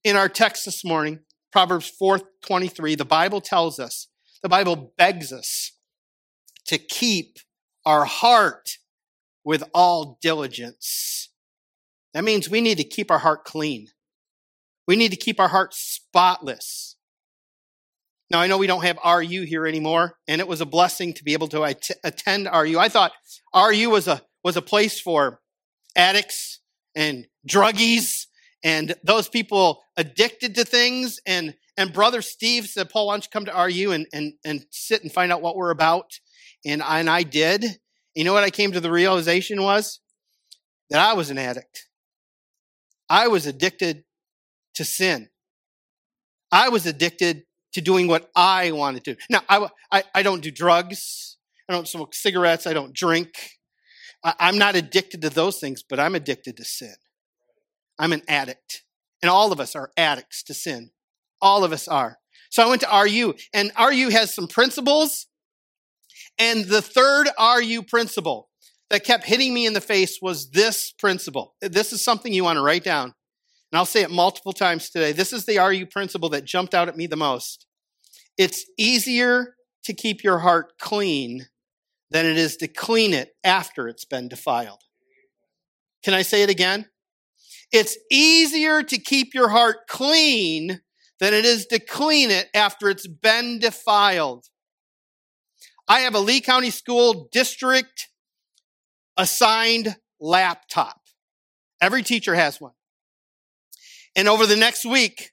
In 0.04 0.16
our 0.16 0.30
text 0.30 0.66
this 0.66 0.84
morning, 0.84 1.20
Proverbs 1.52 1.92
4:23, 2.02 2.96
the 2.96 3.06
Bible 3.06 3.40
tells 3.40 3.80
us 3.80 4.08
the 4.44 4.50
Bible 4.50 4.94
begs 4.98 5.34
us 5.34 5.72
to 6.68 6.78
keep 6.78 7.40
our 7.86 8.06
heart 8.06 8.78
with 9.44 9.64
all 9.74 10.20
diligence. 10.22 11.30
That 12.14 12.24
means 12.24 12.50
we 12.50 12.62
need 12.62 12.78
to 12.78 12.84
keep 12.84 13.10
our 13.10 13.20
heart 13.20 13.46
clean. 13.46 13.88
We 14.88 14.96
need 14.96 15.12
to 15.12 15.18
keep 15.18 15.40
our 15.40 15.48
heart 15.48 15.74
spotless. 15.74 16.98
Now, 18.30 18.40
I 18.40 18.48
know 18.48 18.58
we 18.58 18.68
don't 18.68 18.84
have 18.84 19.00
RU 19.06 19.44
here 19.44 19.66
anymore, 19.66 20.18
and 20.28 20.40
it 20.40 20.48
was 20.48 20.62
a 20.62 20.66
blessing 20.66 21.14
to 21.14 21.24
be 21.24 21.34
able 21.34 21.48
to 21.50 21.64
attend 22.04 22.50
RU. 22.54 22.78
I 22.78 22.90
thought 22.90 23.12
RU 23.56 23.90
was 23.90 24.08
a, 24.08 24.22
was 24.44 24.58
a 24.58 24.62
place 24.62 25.00
for 25.00 25.40
addicts 25.96 26.60
and 26.96 27.28
druggies 27.48 28.26
and 28.64 28.96
those 29.04 29.28
people 29.28 29.84
addicted 29.98 30.56
to 30.56 30.64
things 30.64 31.20
and 31.26 31.56
and 31.77 31.94
brother 31.94 32.22
Steve 32.22 32.68
said, 32.68 32.89
Paul, 32.89 33.08
why 33.08 33.13
don't 33.13 33.25
you 33.25 33.30
come 33.32 33.46
to 33.46 33.51
RU 33.51 33.92
and, 33.92 34.08
and, 34.13 34.34
and 34.46 34.65
sit 34.70 35.01
and 35.01 35.12
find 35.12 35.32
out 35.32 35.42
what 35.42 35.56
we're 35.56 35.72
about? 35.72 36.20
And 36.65 36.82
I, 36.84 37.00
and 37.00 37.10
I 37.10 37.24
did. 37.24 37.80
You 38.15 38.24
know 38.24 38.34
what 38.34 38.44
I 38.44 38.51
came 38.51 38.72
to 38.74 38.80
the 38.80 38.92
realization 38.92 39.62
was? 39.62 40.00
That 40.89 41.00
I 41.00 41.13
was 41.13 41.30
an 41.30 41.38
addict. 41.38 41.88
I 43.10 43.27
was 43.27 43.48
addicted 43.48 44.03
to 44.75 44.86
sin. 44.86 45.30
I 46.51 46.70
was 46.70 46.86
addicted 46.86 47.44
to 47.74 47.82
doing 47.82 48.08
what 48.08 48.30
I 48.36 48.72
wanted 48.72 49.03
to. 49.06 49.15
Now, 49.30 49.42
I, 49.50 49.68
I, 49.92 50.03
I 50.13 50.24
don't 50.24 50.42
do 50.42 50.51
drugs. 50.51 51.38
I 51.68 51.74
don't 51.74 51.88
smoke 51.88 52.13
cigarettes. 52.13 52.68
I 52.68 52.74
don't 52.74 52.94
drink. 52.94 53.36
I, 54.24 54.36
I'm 54.39 54.58
not 54.60 54.75
addicted 54.75 55.24
to 55.24 55.30
those 55.30 55.60
things, 55.60 55.84
but 55.84 56.00
I'm 56.00 56.13
addicted 56.13 56.58
to 56.58 56.63
sin. 56.63 56.94
I'm 57.98 58.13
an 58.13 58.22
addict. 58.27 58.84
And 59.22 59.30
all 59.30 59.51
of 59.51 59.60
us 59.60 59.75
are 59.75 59.92
addicts 59.98 60.44
to 60.44 60.53
sin. 60.53 60.92
All 61.44 61.64
of 61.64 61.72
us 61.74 61.88
are. 61.88 62.18
So 62.50 62.64
I 62.64 62.68
went 62.68 62.82
to 62.82 62.88
RU, 62.88 63.36
and 63.54 63.72
RU 63.78 64.10
has 64.10 64.34
some 64.34 64.48
principles. 64.48 65.28
And 66.40 66.66
the 66.66 66.82
third 66.82 67.28
RU 67.40 67.84
principle 67.84 68.50
that 68.90 69.04
kept 69.04 69.26
hitting 69.26 69.54
me 69.54 69.66
in 69.66 69.74
the 69.74 69.82
face 69.82 70.20
was 70.22 70.52
this 70.52 70.94
principle. 70.98 71.56
This 71.62 71.94
is 71.94 72.04
something 72.04 72.34
you 72.34 72.44
want 72.44 72.58
to 72.58 72.64
write 72.64 72.84
down. 72.84 73.14
And 73.72 73.78
I'll 73.78 73.86
say 73.86 74.04
it 74.04 74.12
multiple 74.12 74.54
times 74.54 74.90
today. 74.90 75.12
This 75.12 75.34
is 75.34 75.46
the 75.46 75.58
RU 75.58 75.86
principle 75.88 76.30
that 76.30 76.46
jumped 76.46 76.74
out 76.74 76.88
at 76.88 76.96
me 76.96 77.08
the 77.08 77.16
most. 77.16 77.66
It's 78.38 78.66
easier 78.78 79.56
to 79.84 79.94
keep 79.94 80.24
your 80.24 80.40
heart 80.40 80.74
clean 80.80 81.48
than 82.10 82.26
it 82.26 82.38
is 82.38 82.56
to 82.58 82.68
clean 82.68 83.14
it 83.14 83.36
after 83.44 83.88
it's 83.88 84.06
been 84.06 84.28
defiled. 84.28 84.82
Can 86.04 86.14
I 86.14 86.22
say 86.22 86.44
it 86.44 86.50
again? 86.50 86.86
It's 87.72 87.98
easier 88.12 88.84
to 88.84 88.98
keep 89.00 89.34
your 89.34 89.50
heart 89.50 89.88
clean 89.90 90.82
than 91.24 91.34
it 91.34 91.46
is 91.46 91.68
to 91.68 91.80
clean 91.80 92.30
it 92.32 92.50
after 92.53 92.89
it's 92.89 93.08
been 93.08 93.58
defiled. 93.58 94.46
I 95.88 96.01
have 96.01 96.15
a 96.15 96.20
Lee 96.20 96.42
County 96.42 96.70
School 96.70 97.30
District 97.32 98.10
assigned 99.15 99.96
laptop. 100.20 101.00
Every 101.80 102.03
teacher 102.03 102.36
has 102.36 102.60
one. 102.60 102.74
And 104.18 104.27
over 104.27 104.46
the 104.46 104.58
next 104.58 104.84
week, 104.84 105.32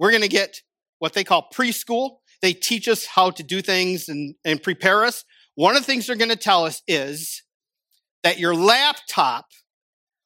we're 0.00 0.10
going 0.10 0.22
to 0.22 0.28
get 0.28 0.62
what 0.98 1.12
they 1.12 1.22
call 1.22 1.48
preschool. 1.54 2.16
They 2.42 2.52
teach 2.52 2.88
us 2.88 3.06
how 3.06 3.30
to 3.30 3.44
do 3.44 3.62
things 3.62 4.08
and, 4.08 4.34
and 4.44 4.60
prepare 4.60 5.04
us. 5.04 5.24
One 5.54 5.76
of 5.76 5.82
the 5.82 5.86
things 5.86 6.08
they're 6.08 6.16
going 6.16 6.30
to 6.30 6.36
tell 6.36 6.64
us 6.64 6.82
is 6.88 7.44
that 8.24 8.40
your 8.40 8.56
laptop, 8.56 9.46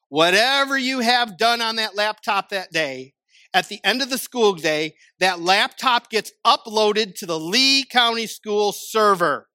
whatever 0.08 0.78
you 0.78 1.00
have 1.00 1.36
done 1.36 1.60
on 1.60 1.76
that 1.76 1.94
laptop 1.94 2.48
that 2.48 2.72
day, 2.72 3.13
at 3.54 3.68
the 3.68 3.80
end 3.84 4.02
of 4.02 4.10
the 4.10 4.18
school 4.18 4.52
day, 4.54 4.96
that 5.20 5.40
laptop 5.40 6.10
gets 6.10 6.32
uploaded 6.44 7.14
to 7.16 7.26
the 7.26 7.38
Lee 7.38 7.84
County 7.84 8.26
School 8.26 8.72
server. 8.72 9.48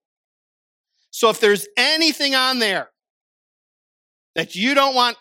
So 1.11 1.29
if 1.29 1.39
there's 1.39 1.67
anything 1.77 2.33
on 2.33 2.59
there 2.59 2.89
that 4.35 4.55
you 4.55 4.73
don't 4.73 4.95
want 4.95 5.17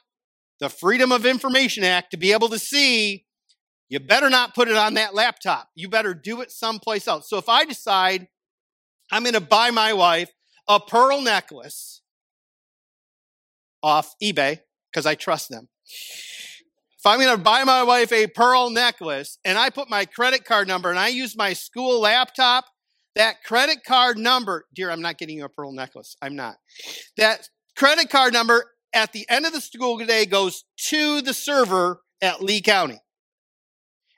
the 0.60 0.68
Freedom 0.68 1.12
of 1.12 1.26
Information 1.26 1.82
Act 1.82 2.12
to 2.12 2.16
be 2.16 2.32
able 2.32 2.48
to 2.50 2.58
see, 2.58 3.26
you 3.88 3.98
better 3.98 4.30
not 4.30 4.54
put 4.54 4.68
it 4.68 4.76
on 4.76 4.94
that 4.94 5.14
laptop. 5.14 5.68
You 5.74 5.88
better 5.88 6.14
do 6.14 6.40
it 6.40 6.52
someplace 6.52 7.08
else. 7.08 7.28
So 7.28 7.36
if 7.36 7.48
I 7.48 7.64
decide 7.64 8.28
I'm 9.10 9.22
going 9.22 9.34
to 9.34 9.40
buy 9.40 9.70
my 9.70 9.92
wife 9.92 10.30
a 10.68 10.78
pearl 10.78 11.22
necklace 11.22 12.02
off 13.82 14.14
eBay 14.22 14.60
because 14.90 15.06
I 15.06 15.14
trust 15.14 15.48
them. 15.48 15.68
I'm 17.08 17.20
going 17.20 17.36
to 17.36 17.42
buy 17.42 17.64
my 17.64 17.82
wife 17.82 18.12
a 18.12 18.26
pearl 18.26 18.70
necklace 18.70 19.38
and 19.44 19.58
I 19.58 19.70
put 19.70 19.88
my 19.90 20.04
credit 20.04 20.44
card 20.44 20.68
number 20.68 20.90
and 20.90 20.98
I 20.98 21.08
use 21.08 21.36
my 21.36 21.52
school 21.52 22.00
laptop, 22.00 22.64
that 23.14 23.42
credit 23.44 23.84
card 23.84 24.18
number, 24.18 24.66
dear, 24.74 24.90
I'm 24.90 25.00
not 25.00 25.18
getting 25.18 25.38
you 25.38 25.44
a 25.44 25.48
pearl 25.48 25.72
necklace. 25.72 26.16
I'm 26.22 26.36
not. 26.36 26.56
That 27.16 27.48
credit 27.76 28.10
card 28.10 28.32
number 28.32 28.72
at 28.92 29.12
the 29.12 29.26
end 29.28 29.46
of 29.46 29.52
the 29.52 29.60
school 29.60 29.98
day 29.98 30.26
goes 30.26 30.64
to 30.88 31.20
the 31.22 31.34
server 31.34 32.00
at 32.20 32.42
Lee 32.42 32.60
County. 32.60 33.00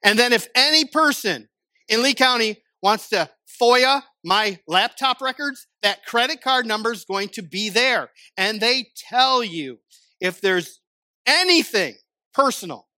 And 0.05 0.19
then 0.19 0.33
if 0.33 0.49
any 0.55 0.85
person 0.85 1.49
in 1.89 2.03
Lee 2.03 2.15
County 2.15 2.63
wants 2.83 3.09
to 3.11 3.31
FOIA 3.61 4.03
my 4.25 4.59
laptop 4.67 5.21
records, 5.21 5.67
that 5.83 6.05
credit 6.07 6.41
card 6.43 6.67
number 6.67 6.93
is 6.93 7.05
going 7.05 7.29
to 7.31 7.43
be 7.43 7.69
there. 7.69 8.11
And 8.37 8.61
they 8.61 8.89
tell 8.97 9.43
you 9.43 9.79
if 10.21 10.41
there's 10.41 10.81
anything 11.27 11.95
personal, 12.35 12.89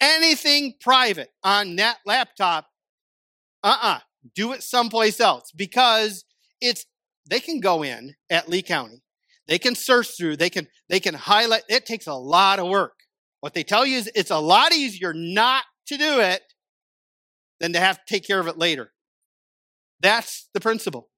anything 0.00 0.74
private 0.80 1.30
on 1.42 1.76
that 1.76 1.98
laptop, 2.04 2.66
uh-uh, 3.62 4.00
do 4.34 4.52
it 4.52 4.62
someplace 4.62 5.20
else 5.20 5.50
because 5.54 6.24
it's 6.60 6.86
they 7.28 7.40
can 7.40 7.60
go 7.60 7.82
in 7.82 8.14
at 8.30 8.48
Lee 8.48 8.62
County. 8.62 9.02
They 9.46 9.58
can 9.58 9.74
search 9.74 10.16
through, 10.16 10.36
they 10.36 10.50
can 10.50 10.68
they 10.88 11.00
can 11.00 11.14
highlight. 11.14 11.62
It 11.68 11.86
takes 11.86 12.06
a 12.06 12.14
lot 12.14 12.58
of 12.58 12.68
work. 12.68 12.94
What 13.40 13.54
they 13.54 13.62
tell 13.62 13.84
you 13.84 13.98
is 13.98 14.10
it's 14.14 14.30
a 14.30 14.38
lot 14.38 14.72
easier 14.72 15.12
not 15.14 15.64
to 15.86 15.98
do 15.98 16.20
it 16.20 16.42
than 17.60 17.74
to 17.74 17.80
have 17.80 17.96
to 17.96 18.02
take 18.14 18.26
care 18.26 18.40
of 18.40 18.46
it 18.46 18.58
later. 18.58 18.92
That's 20.00 20.48
the 20.54 20.60
principle. 20.60 21.08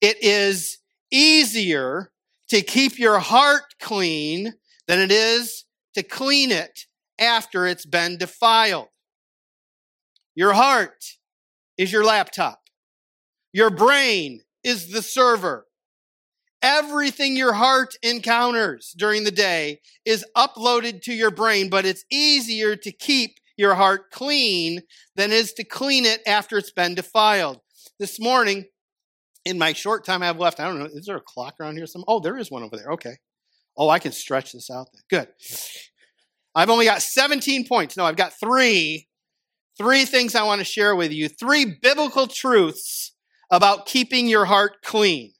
It 0.00 0.22
is 0.22 0.78
easier 1.10 2.10
to 2.48 2.60
keep 2.60 2.98
your 2.98 3.18
heart 3.18 3.62
clean 3.80 4.52
than 4.86 5.00
it 5.00 5.10
is 5.10 5.64
to 5.94 6.02
clean 6.02 6.50
it 6.50 6.86
after 7.18 7.66
it's 7.66 7.86
been 7.86 8.18
defiled. 8.18 8.88
Your 10.34 10.52
heart 10.52 11.04
is 11.78 11.92
your 11.92 12.04
laptop. 12.04 12.60
Your 13.52 13.70
brain 13.70 14.40
is 14.64 14.90
the 14.90 15.02
server. 15.02 15.66
Everything 16.62 17.36
your 17.36 17.52
heart 17.52 17.94
encounters 18.02 18.94
during 18.96 19.24
the 19.24 19.30
day 19.30 19.80
is 20.04 20.24
uploaded 20.36 21.02
to 21.02 21.12
your 21.12 21.30
brain, 21.30 21.68
but 21.68 21.84
it's 21.84 22.04
easier 22.10 22.74
to 22.74 22.90
keep 22.90 23.38
your 23.56 23.74
heart 23.74 24.10
clean 24.10 24.80
than 25.14 25.30
it 25.30 25.36
is 25.36 25.52
to 25.52 25.64
clean 25.64 26.04
it 26.04 26.22
after 26.26 26.56
it's 26.56 26.72
been 26.72 26.94
defiled. 26.94 27.60
This 27.98 28.18
morning, 28.18 28.64
in 29.44 29.58
my 29.58 29.72
short 29.72 30.04
time 30.04 30.22
I 30.22 30.26
have 30.26 30.38
left, 30.38 30.58
I 30.58 30.64
don't 30.64 30.78
know, 30.78 30.86
is 30.86 31.06
there 31.06 31.16
a 31.16 31.20
clock 31.20 31.54
around 31.60 31.76
here? 31.76 31.86
Some 31.86 32.04
oh, 32.08 32.18
there 32.18 32.38
is 32.38 32.50
one 32.50 32.62
over 32.62 32.76
there. 32.76 32.90
Okay. 32.92 33.16
Oh, 33.76 33.88
I 33.88 33.98
can 33.98 34.12
stretch 34.12 34.52
this 34.52 34.70
out. 34.70 34.88
Good. 35.10 35.28
I've 36.54 36.70
only 36.70 36.84
got 36.84 37.02
17 37.02 37.66
points. 37.66 37.96
No, 37.96 38.04
I've 38.04 38.16
got 38.16 38.32
three. 38.38 39.08
Three 39.76 40.04
things 40.04 40.36
I 40.36 40.44
want 40.44 40.60
to 40.60 40.64
share 40.64 40.94
with 40.94 41.12
you. 41.12 41.28
Three 41.28 41.64
biblical 41.82 42.28
truths 42.28 43.12
about 43.50 43.86
keeping 43.86 44.28
your 44.28 44.44
heart 44.44 44.82
clean. 44.84 45.32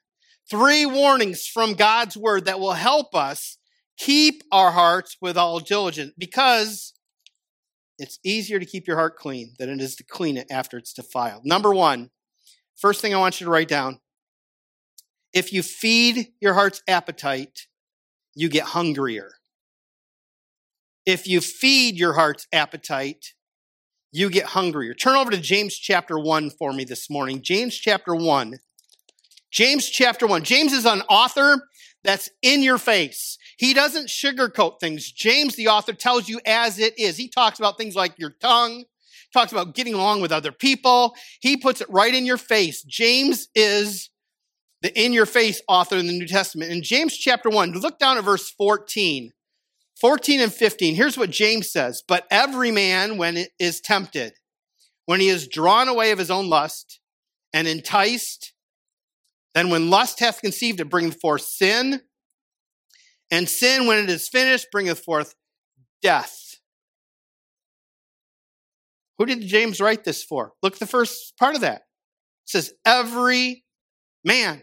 Three 0.51 0.85
warnings 0.85 1.47
from 1.47 1.75
God's 1.75 2.17
word 2.17 2.47
that 2.47 2.59
will 2.59 2.73
help 2.73 3.15
us 3.15 3.59
keep 3.97 4.43
our 4.51 4.73
hearts 4.73 5.17
with 5.21 5.37
all 5.37 5.61
diligence 5.61 6.13
because 6.19 6.95
it's 7.99 8.19
easier 8.25 8.59
to 8.59 8.67
keep 8.67 8.89
your 8.89 8.97
heart 8.97 9.17
clean 9.17 9.55
than 9.59 9.69
it 9.69 9.81
is 9.81 9.95
to 9.97 10.05
clean 10.05 10.37
it 10.37 10.49
after 10.51 10.77
it's 10.77 10.93
defiled. 10.93 11.43
Number 11.45 11.73
one, 11.73 12.11
first 12.77 13.01
thing 13.01 13.15
I 13.15 13.19
want 13.19 13.41
you 13.41 13.45
to 13.45 13.51
write 13.51 13.69
down 13.69 14.01
if 15.33 15.53
you 15.53 15.63
feed 15.63 16.29
your 16.41 16.55
heart's 16.55 16.83
appetite, 16.89 17.67
you 18.35 18.49
get 18.49 18.65
hungrier. 18.65 19.33
If 21.07 21.27
you 21.27 21.41
feed 21.41 21.97
your 21.97 22.15
heart's 22.15 22.47
appetite, 22.53 23.35
you 24.13 24.31
get 24.31 24.47
hungrier. 24.47 24.95
Turn 24.95 25.17
over 25.17 25.31
to 25.31 25.39
James 25.39 25.75
chapter 25.75 26.19
1 26.19 26.51
for 26.51 26.73
me 26.73 26.85
this 26.85 27.11
morning. 27.11 27.43
James 27.43 27.77
chapter 27.77 28.15
1. 28.15 28.55
James 29.51 29.89
chapter 29.89 30.27
1. 30.27 30.45
James 30.45 30.73
is 30.73 30.87
an 30.87 31.03
author 31.03 31.69
that's 32.03 32.31
in 32.43 32.63
your 32.63 32.79
face. 32.79 33.39
He 33.57 33.75
doesn't 33.75 34.09
sugarcoat 34.09 34.81
things. 34.81 35.11
James, 35.11 35.57
the 35.57 35.69
author, 35.69 35.93
tells 35.93 36.29
you 36.29 36.41
as 36.47 36.79
it 36.79 36.99
is. 36.99 37.17
He 37.17 37.29
talks 37.29 37.59
about 37.59 37.79
things 37.79 37.95
like 37.97 38.19
your 38.19 38.31
tongue, 38.41 38.85
talks 39.33 39.53
about 39.53 39.75
getting 39.75 39.95
along 39.95 40.21
with 40.21 40.33
other 40.33 40.53
people. 40.53 41.15
He 41.41 41.57
puts 41.57 41.81
it 41.81 41.91
right 41.91 42.15
in 42.15 42.27
your 42.27 42.37
face. 42.37 42.83
James 42.83 43.49
is 43.55 44.11
the 44.85 45.03
in 45.03 45.15
your 45.15 45.25
face 45.25 45.63
author 45.67 45.97
in 45.97 46.07
the 46.07 46.13
New 46.13 46.27
Testament. 46.27 46.71
In 46.71 46.83
James 46.83 47.17
chapter 47.17 47.49
1, 47.49 47.73
look 47.73 47.99
down 47.99 48.19
at 48.19 48.25
verse 48.25 48.51
14. 48.51 49.33
14 49.99 50.41
and 50.41 50.53
15. 50.53 50.95
Here's 50.95 51.17
what 51.17 51.31
James 51.31 51.73
says 51.73 52.03
But 52.07 52.27
every 52.31 52.71
man, 52.71 53.17
when 53.17 53.39
it 53.39 53.51
is 53.59 53.81
tempted, 53.81 54.35
when 55.07 55.21
he 55.21 55.29
is 55.29 55.49
drawn 55.49 55.89
away 55.89 56.11
of 56.11 56.19
his 56.19 56.31
own 56.31 56.51
lust 56.51 57.01
and 57.55 57.67
enticed, 57.67 58.53
then 59.55 59.71
when 59.71 59.89
lust 59.89 60.21
hath 60.21 60.43
conceived, 60.43 60.81
it 60.81 60.91
bringeth 60.91 61.19
forth 61.19 61.43
sin. 61.43 62.03
And 63.31 63.49
sin, 63.49 63.87
when 63.87 64.05
it 64.05 64.11
is 64.11 64.29
finished, 64.29 64.67
bringeth 64.71 64.99
forth 64.99 65.35
death. 66.03 66.57
Who 69.17 69.25
did 69.25 69.41
James 69.41 69.81
write 69.81 70.05
this 70.05 70.23
for? 70.23 70.53
Look 70.63 70.75
at 70.75 70.79
the 70.79 70.87
first 70.87 71.39
part 71.39 71.55
of 71.55 71.63
that. 71.63 71.77
It 71.77 72.51
says, 72.51 72.75
every 72.85 73.65
man. 74.25 74.63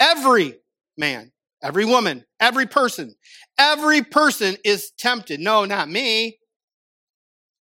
Every 0.00 0.58
man. 0.96 1.32
Every 1.62 1.84
woman. 1.84 2.24
Every 2.40 2.66
person. 2.66 3.14
Every 3.58 4.02
person 4.02 4.56
is 4.64 4.90
tempted. 4.98 5.40
No, 5.40 5.64
not 5.64 5.88
me. 5.88 6.38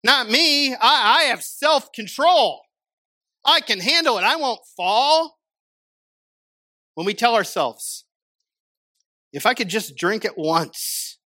Not 0.03 0.29
me. 0.29 0.73
I, 0.73 0.77
I 0.81 1.23
have 1.29 1.43
self 1.43 1.91
control. 1.91 2.61
I 3.45 3.61
can 3.61 3.79
handle 3.79 4.17
it. 4.17 4.23
I 4.23 4.35
won't 4.35 4.59
fall. 4.75 5.37
When 6.95 7.05
we 7.05 7.13
tell 7.13 7.35
ourselves, 7.35 8.05
if 9.31 9.45
I 9.45 9.53
could 9.53 9.69
just 9.69 9.95
drink 9.95 10.25
it 10.25 10.37
once, 10.37 11.19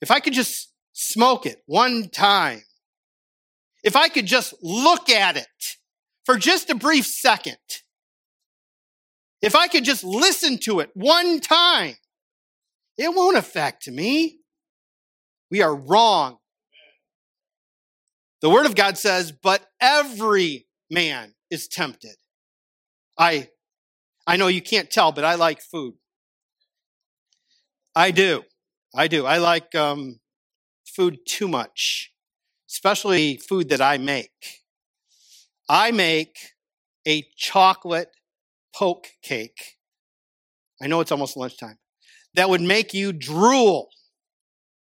if 0.00 0.10
I 0.10 0.20
could 0.20 0.34
just 0.34 0.72
smoke 0.92 1.46
it 1.46 1.62
one 1.66 2.08
time, 2.10 2.62
if 3.82 3.96
I 3.96 4.08
could 4.08 4.26
just 4.26 4.54
look 4.62 5.08
at 5.08 5.36
it 5.36 5.46
for 6.24 6.36
just 6.36 6.68
a 6.70 6.74
brief 6.74 7.06
second, 7.06 7.56
if 9.42 9.54
I 9.54 9.68
could 9.68 9.84
just 9.84 10.04
listen 10.04 10.58
to 10.58 10.80
it 10.80 10.90
one 10.94 11.40
time, 11.40 11.96
it 12.98 13.14
won't 13.14 13.36
affect 13.36 13.88
me. 13.88 14.40
We 15.50 15.62
are 15.62 15.74
wrong. 15.74 16.38
The 18.40 18.50
Word 18.50 18.66
of 18.66 18.74
God 18.74 18.98
says, 18.98 19.32
but 19.32 19.66
every 19.80 20.66
man 20.90 21.34
is 21.50 21.68
tempted. 21.68 22.16
I, 23.18 23.48
I 24.26 24.36
know 24.36 24.46
you 24.46 24.62
can't 24.62 24.90
tell, 24.90 25.12
but 25.12 25.24
I 25.24 25.34
like 25.34 25.60
food. 25.60 25.94
I 27.94 28.10
do. 28.10 28.44
I 28.94 29.08
do. 29.08 29.26
I 29.26 29.38
like 29.38 29.74
um, 29.74 30.20
food 30.86 31.18
too 31.26 31.48
much, 31.48 32.12
especially 32.68 33.36
food 33.36 33.68
that 33.70 33.80
I 33.80 33.98
make. 33.98 34.62
I 35.68 35.90
make 35.90 36.38
a 37.06 37.24
chocolate 37.36 38.10
poke 38.74 39.08
cake. 39.22 39.76
I 40.82 40.86
know 40.86 41.00
it's 41.00 41.12
almost 41.12 41.36
lunchtime. 41.36 41.78
That 42.34 42.48
would 42.48 42.60
make 42.60 42.94
you 42.94 43.12
drool 43.12 43.90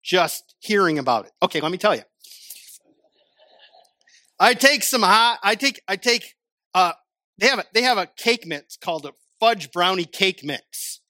just 0.03 0.55
hearing 0.59 0.97
about 0.97 1.25
it. 1.25 1.31
Okay, 1.41 1.61
let 1.61 1.71
me 1.71 1.77
tell 1.77 1.95
you. 1.95 2.03
I 4.39 4.53
take 4.53 4.83
some 4.83 5.01
hot. 5.01 5.39
I 5.43 5.55
take. 5.55 5.81
I 5.87 5.97
take. 5.97 6.35
Uh, 6.73 6.93
they 7.37 7.47
have 7.47 7.59
a, 7.59 7.65
they 7.73 7.81
have 7.81 7.97
a 7.97 8.07
cake 8.17 8.45
mix 8.47 8.77
called 8.77 9.05
a 9.05 9.11
fudge 9.39 9.71
brownie 9.71 10.05
cake 10.05 10.43
mix, 10.43 11.01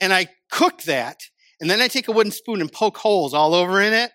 and 0.00 0.12
I 0.12 0.28
cook 0.50 0.82
that, 0.82 1.20
and 1.60 1.70
then 1.70 1.80
I 1.80 1.88
take 1.88 2.08
a 2.08 2.12
wooden 2.12 2.32
spoon 2.32 2.60
and 2.60 2.72
poke 2.72 2.98
holes 2.98 3.34
all 3.34 3.54
over 3.54 3.80
in 3.80 3.92
it, 3.92 4.10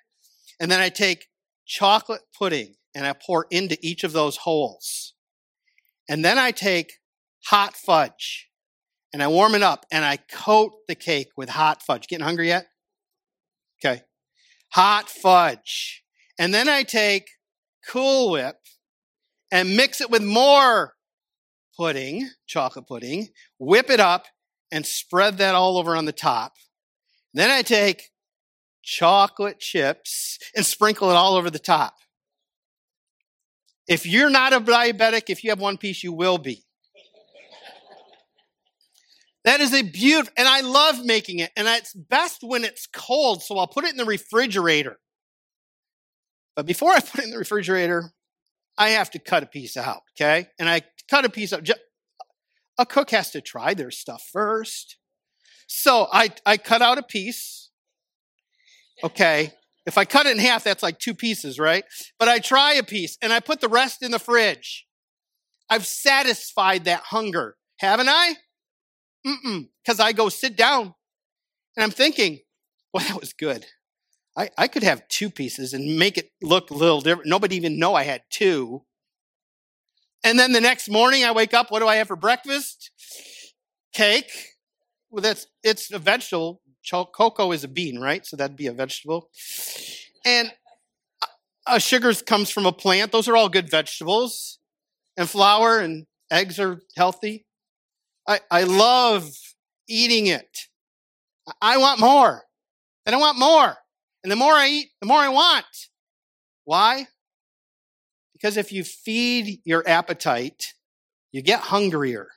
and 0.60 0.70
then 0.70 0.80
I 0.80 0.90
take 0.90 1.28
chocolate 1.66 2.22
pudding 2.38 2.76
and 2.94 3.06
I 3.06 3.14
pour 3.14 3.48
into 3.50 3.78
each 3.82 4.04
of 4.04 4.12
those 4.12 4.38
holes, 4.38 5.14
and 6.10 6.26
then 6.26 6.38
I 6.38 6.52
take 6.52 6.94
hot 7.46 7.76
fudge 7.76 8.50
and 9.14 9.22
I 9.22 9.28
warm 9.28 9.56
it 9.56 9.64
up 9.64 9.86
and 9.92 10.06
I 10.06 10.18
coat 10.18 10.74
the 10.88 10.96
cake 10.96 11.30
with 11.36 11.50
hot 11.50 11.82
fudge. 11.82 12.08
Getting 12.08 12.26
hungry 12.26 12.48
yet? 12.48 12.68
Okay. 13.84 14.04
Hot 14.74 15.10
fudge. 15.10 16.04
And 16.40 16.54
then 16.54 16.70
I 16.70 16.84
take 16.84 17.28
Cool 17.88 18.32
Whip 18.32 18.58
and 19.52 19.76
mix 19.76 20.00
it 20.02 20.10
with 20.10 20.24
more 20.24 20.94
pudding, 21.78 22.30
chocolate 22.48 22.88
pudding, 22.88 23.30
whip 23.60 23.90
it 23.90 24.00
up 24.00 24.28
and 24.72 24.86
spread 24.86 25.38
that 25.40 25.56
all 25.56 25.78
over 25.78 25.96
on 25.96 26.06
the 26.06 26.14
top. 26.14 26.54
Then 27.34 27.50
I 27.50 27.62
take 27.62 28.12
chocolate 28.82 29.60
chips 29.60 30.38
and 30.56 30.66
sprinkle 30.66 31.10
it 31.12 31.16
all 31.16 31.36
over 31.36 31.50
the 31.50 31.60
top. 31.60 31.96
If 33.88 34.06
you're 34.06 34.30
not 34.30 34.54
a 34.54 34.62
diabetic, 34.62 35.24
if 35.28 35.44
you 35.44 35.50
have 35.50 35.60
one 35.60 35.78
piece, 35.78 36.04
you 36.04 36.14
will 36.14 36.38
be. 36.38 36.64
That 39.52 39.60
is 39.60 39.74
a 39.74 39.82
beautiful, 39.82 40.32
and 40.38 40.48
I 40.48 40.62
love 40.62 41.04
making 41.04 41.40
it. 41.40 41.52
And 41.58 41.68
it's 41.68 41.94
best 41.94 42.38
when 42.42 42.64
it's 42.64 42.88
cold, 42.88 43.44
so 43.44 43.58
I'll 43.58 43.68
put 43.68 43.84
it 43.84 43.92
in 43.92 43.98
the 43.98 44.06
refrigerator. 44.06 44.98
But 46.56 46.66
before 46.66 46.92
I 46.92 47.02
put 47.02 47.20
it 47.20 47.26
in 47.26 47.32
the 47.32 47.38
refrigerator, 47.38 48.14
I 48.78 48.92
have 48.92 49.12
to 49.12 49.20
cut 49.20 49.44
a 49.44 49.46
piece 49.46 49.76
out, 49.76 50.04
okay? 50.16 50.48
And 50.58 50.70
I 50.70 50.84
cut 51.10 51.26
a 51.26 51.30
piece 51.30 51.52
out. 51.52 51.70
A 52.78 52.86
cook 52.86 53.12
has 53.12 53.32
to 53.32 53.42
try 53.42 53.74
their 53.74 53.92
stuff 53.92 54.24
first. 54.32 54.96
So 55.68 56.08
I, 56.14 56.30
I 56.46 56.56
cut 56.56 56.82
out 56.82 56.98
a 56.98 57.04
piece. 57.04 57.72
Okay. 59.04 59.52
If 59.86 59.98
I 59.98 60.06
cut 60.06 60.28
it 60.28 60.38
in 60.38 60.40
half, 60.40 60.64
that's 60.64 60.82
like 60.82 60.98
two 60.98 61.14
pieces, 61.14 61.60
right? 61.60 61.84
But 62.18 62.30
I 62.30 62.40
try 62.40 62.76
a 62.76 62.84
piece 62.84 63.18
and 63.22 63.34
I 63.34 63.42
put 63.42 63.60
the 63.60 63.68
rest 63.68 64.02
in 64.02 64.12
the 64.12 64.20
fridge. 64.20 64.88
I've 65.70 65.86
satisfied 65.86 66.86
that 66.86 67.02
hunger, 67.02 67.58
haven't 67.80 68.08
I? 68.08 68.36
Mm-mm. 69.26 69.70
Because 69.84 70.00
I 70.00 70.14
go 70.14 70.30
sit 70.30 70.56
down 70.56 70.94
and 71.76 71.84
I'm 71.84 71.92
thinking, 71.92 72.40
Well, 72.94 73.06
that 73.08 73.20
was 73.20 73.34
good. 73.34 73.66
I, 74.38 74.50
I 74.58 74.68
could 74.68 74.84
have 74.84 75.08
two 75.08 75.30
pieces 75.30 75.74
and 75.74 76.00
make 76.00 76.18
it 76.18 76.32
look 76.42 76.72
a 76.72 76.74
little 76.74 77.02
different. 77.02 77.30
Nobody 77.30 77.56
even 77.58 77.80
know 77.80 77.96
I 77.96 78.04
had 78.04 78.24
two. 78.30 78.84
And 80.24 80.40
then 80.40 80.52
the 80.52 80.62
next 80.62 80.90
morning 80.90 81.24
I 81.24 81.32
wake 81.32 81.54
up, 81.54 81.72
what 81.72 81.80
do 81.80 81.88
I 81.88 81.96
have 81.96 82.08
for 82.08 82.16
breakfast? 82.16 82.92
Cake. 83.94 84.32
Well, 85.10 85.22
that's 85.22 85.48
it's 85.64 85.92
a 85.92 86.00
vegetable. 86.00 86.62
Cocoa 86.90 87.52
is 87.52 87.64
a 87.64 87.68
bean, 87.68 88.00
right? 88.00 88.26
So 88.26 88.38
that'd 88.38 88.56
be 88.56 88.68
a 88.68 88.74
vegetable. 88.74 89.30
And 90.26 90.52
uh, 91.68 91.80
sugars 91.80 92.22
comes 92.22 92.50
from 92.50 92.66
a 92.66 92.72
plant. 92.72 93.12
Those 93.12 93.28
are 93.28 93.36
all 93.36 93.50
good 93.50 93.70
vegetables. 93.70 94.60
And 95.18 95.30
flour 95.30 95.80
and 95.80 96.06
eggs 96.32 96.60
are 96.60 96.82
healthy. 96.96 97.46
I, 98.28 98.40
I 98.50 98.64
love 98.64 99.30
eating 99.88 100.28
it. 100.28 100.68
I 101.62 101.78
want 101.78 102.00
more. 102.00 102.44
And 103.06 103.16
I 103.16 103.20
want 103.20 103.40
more. 103.40 103.78
And 104.24 104.32
the 104.32 104.36
more 104.36 104.54
I 104.54 104.68
eat, 104.68 104.90
the 105.02 105.08
more 105.08 105.18
I 105.18 105.30
want. 105.30 105.66
Why? 106.66 107.08
Because 108.34 108.58
if 108.58 108.72
you 108.72 108.84
feed 108.84 109.60
your 109.66 109.84
appetite, 109.88 110.74
you 111.32 111.42
get 111.42 111.60
hungrier. 111.60 112.28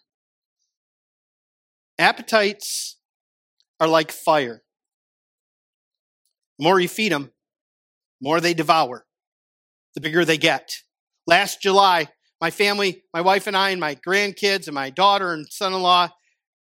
Appetites 1.99 2.97
are 3.81 3.89
like 3.89 4.11
fire. 4.11 4.63
The 6.59 6.65
more 6.65 6.81
you 6.81 6.89
feed 6.89 7.13
them, 7.13 7.33
the 8.21 8.29
more 8.29 8.41
they 8.41 8.55
devour, 8.55 9.07
the 9.95 10.01
bigger 10.01 10.25
they 10.25 10.39
get. 10.39 10.71
Last 11.27 11.61
July, 11.61 12.09
my 12.45 12.51
family, 12.51 13.03
my 13.15 13.23
wife 13.23 13.47
and 13.47 13.57
I, 13.57 13.71
and 13.71 13.81
my 13.81 13.95
grandkids, 13.95 14.67
and 14.67 14.75
my 14.75 14.91
daughter 14.91 15.33
and 15.33 15.47
son 15.51 15.73
in 15.73 15.81
law 15.81 16.11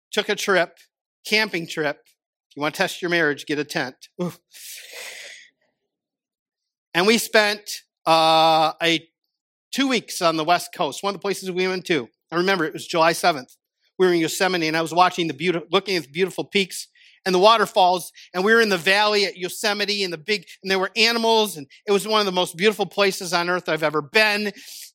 took 0.10 0.30
a 0.30 0.36
trip, 0.36 0.78
camping 1.28 1.68
trip. 1.68 1.98
If 2.50 2.56
you 2.56 2.62
want 2.62 2.76
to 2.76 2.78
test 2.78 3.02
your 3.02 3.12
marriage, 3.12 3.46
get 3.46 3.60
a 3.60 3.66
tent. 3.66 3.96
And 6.94 7.06
we 7.06 7.18
spent 7.18 7.82
uh, 8.06 8.72
a 8.82 9.06
two 9.74 9.90
weeks 9.90 10.22
on 10.22 10.38
the 10.38 10.46
West 10.46 10.70
Coast, 10.74 11.04
one 11.04 11.14
of 11.14 11.20
the 11.20 11.22
places 11.22 11.52
we 11.52 11.68
went 11.68 11.84
to. 11.88 12.08
I 12.32 12.38
remember 12.38 12.64
it 12.64 12.72
was 12.72 12.88
July 12.88 13.12
7th. 13.12 13.58
We 14.00 14.08
were 14.08 14.14
in 14.14 14.22
Yosemite 14.22 14.70
and 14.70 14.78
I 14.78 14.82
was 14.82 14.94
watching 14.94 15.28
the 15.28 15.34
beautiful, 15.34 15.68
looking 15.72 15.98
at 15.98 16.04
the 16.04 16.10
beautiful 16.10 16.46
peaks 16.46 16.88
and 17.26 17.36
the 17.36 17.40
waterfalls. 17.40 18.14
And 18.34 18.46
we 18.46 18.54
were 18.54 18.62
in 18.62 18.70
the 18.70 18.78
valley 18.78 19.26
at 19.26 19.36
Yosemite 19.36 20.04
and 20.04 20.14
the 20.14 20.18
big, 20.18 20.46
and 20.64 20.72
there 20.72 20.80
were 20.80 20.92
animals. 20.96 21.58
And 21.58 21.68
it 21.86 21.92
was 21.92 22.08
one 22.08 22.22
of 22.22 22.26
the 22.26 22.32
most 22.32 22.56
beautiful 22.56 22.86
places 22.86 23.34
on 23.34 23.50
earth 23.50 23.68
I've 23.68 23.84
ever 23.84 24.02
been. 24.02 24.54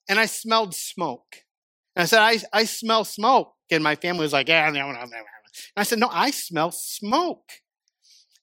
And 0.08 0.18
I 0.18 0.26
smelled 0.26 0.74
smoke. 0.74 1.36
And 1.96 2.02
I 2.02 2.06
said, 2.06 2.20
I, 2.20 2.38
I 2.52 2.64
smell 2.64 3.04
smoke. 3.04 3.52
And 3.70 3.84
my 3.84 3.94
family 3.94 4.22
was 4.22 4.32
like, 4.32 4.48
yeah, 4.48 4.68
no, 4.70 4.92
no, 4.92 4.92
no. 4.92 5.00
And 5.02 5.14
I 5.76 5.82
said, 5.82 5.98
no, 5.98 6.08
I 6.10 6.30
smell 6.30 6.70
smoke. 6.70 7.50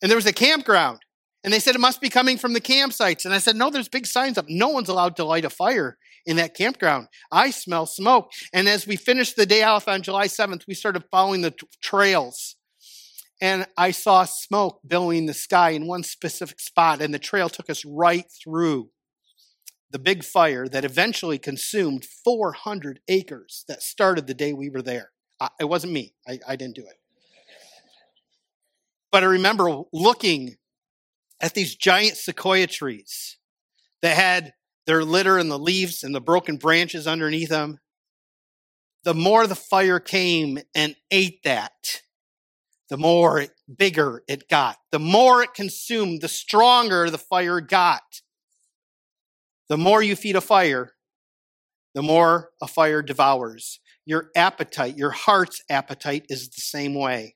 And 0.02 0.10
there 0.10 0.18
was 0.18 0.26
a 0.26 0.34
campground. 0.34 1.00
And 1.44 1.54
they 1.54 1.60
said 1.60 1.76
it 1.76 1.82
must 1.82 2.02
be 2.02 2.10
coming 2.10 2.38
from 2.38 2.54
the 2.54 2.62
campsites. 2.62 3.24
And 3.26 3.34
I 3.34 3.38
said, 3.38 3.56
no, 3.56 3.70
there's 3.70 3.88
big 3.88 4.06
signs 4.06 4.38
up. 4.38 4.46
No 4.50 4.70
one's 4.70 4.90
allowed 4.90 5.16
to 5.18 5.24
light 5.24 5.46
a 5.46 5.50
fire 5.50 5.98
in 6.26 6.36
that 6.38 6.56
campground. 6.56 7.08
I 7.32 7.52
smell 7.52 7.86
smoke. 7.86 8.32
And 8.54 8.68
as 8.68 8.86
we 8.86 8.96
finished 8.96 9.36
the 9.38 9.46
day 9.46 9.64
off 9.64 9.88
on 9.88 10.02
July 10.02 10.28
7th, 10.28 10.64
we 10.68 10.74
started 10.74 11.06
following 11.10 11.42
the 11.42 11.52
t- 11.52 11.68
trails. 11.82 12.56
And 13.40 13.66
I 13.78 13.92
saw 13.92 14.26
smoke 14.26 14.82
billowing 14.86 15.26
the 15.26 15.34
sky 15.34 15.70
in 15.70 15.88
one 15.88 16.04
specific 16.04 16.60
spot. 16.60 17.02
And 17.02 17.14
the 17.14 17.20
trail 17.20 17.50
took 17.50 17.70
us 17.70 17.86
right 17.86 18.26
through 18.44 18.90
the 19.92 20.00
big 20.00 20.24
fire 20.24 20.68
that 20.68 20.86
eventually 20.86 21.38
consumed 21.38 22.06
400 22.06 23.00
acres 23.08 23.64
that 23.68 23.82
started 23.82 24.28
the 24.28 24.34
day 24.34 24.54
we 24.54 24.70
were 24.70 24.82
there. 24.82 25.12
I, 25.40 25.50
it 25.60 25.66
wasn't 25.66 25.94
me, 25.94 26.14
I, 26.28 26.40
I 26.48 26.56
didn't 26.56 26.76
do 26.76 26.86
it. 26.86 26.98
But 29.12 29.24
I 29.24 29.28
remember 29.28 29.84
looking 29.94 30.58
at 31.40 31.54
these 31.54 31.76
giant 31.76 32.18
sequoia 32.18 32.68
trees 32.68 33.38
that 34.02 34.16
had 34.16 34.54
their 34.86 35.04
litter 35.04 35.38
and 35.38 35.52
the 35.52 35.60
leaves 35.60 36.04
and 36.04 36.14
the 36.14 36.22
broken 36.22 36.58
branches 36.58 37.08
underneath 37.08 37.50
them, 37.50 37.80
the 39.04 39.14
more 39.14 39.48
the 39.48 39.56
fire 39.56 40.00
came 40.00 40.60
and 40.76 40.96
ate 41.12 41.44
that, 41.44 42.02
the 42.90 42.98
more 42.98 43.40
it, 43.42 43.52
bigger 43.74 44.24
it 44.28 44.50
got. 44.50 44.78
The 44.92 45.00
more 45.00 45.44
it 45.44 45.54
consumed, 45.54 46.22
the 46.22 46.28
stronger 46.28 47.10
the 47.10 47.18
fire 47.18 47.62
got. 47.62 48.22
The 49.70 49.78
more 49.78 50.02
you 50.02 50.16
feed 50.16 50.36
a 50.36 50.42
fire, 50.42 50.94
the 51.94 52.02
more 52.02 52.52
a 52.62 52.68
fire 52.68 53.02
devours. 53.02 53.80
Your 54.06 54.30
appetite, 54.36 54.98
your 54.98 55.12
heart's 55.12 55.62
appetite 55.70 56.26
is 56.30 56.50
the 56.50 56.62
same 56.62 56.96
way. 56.96 57.36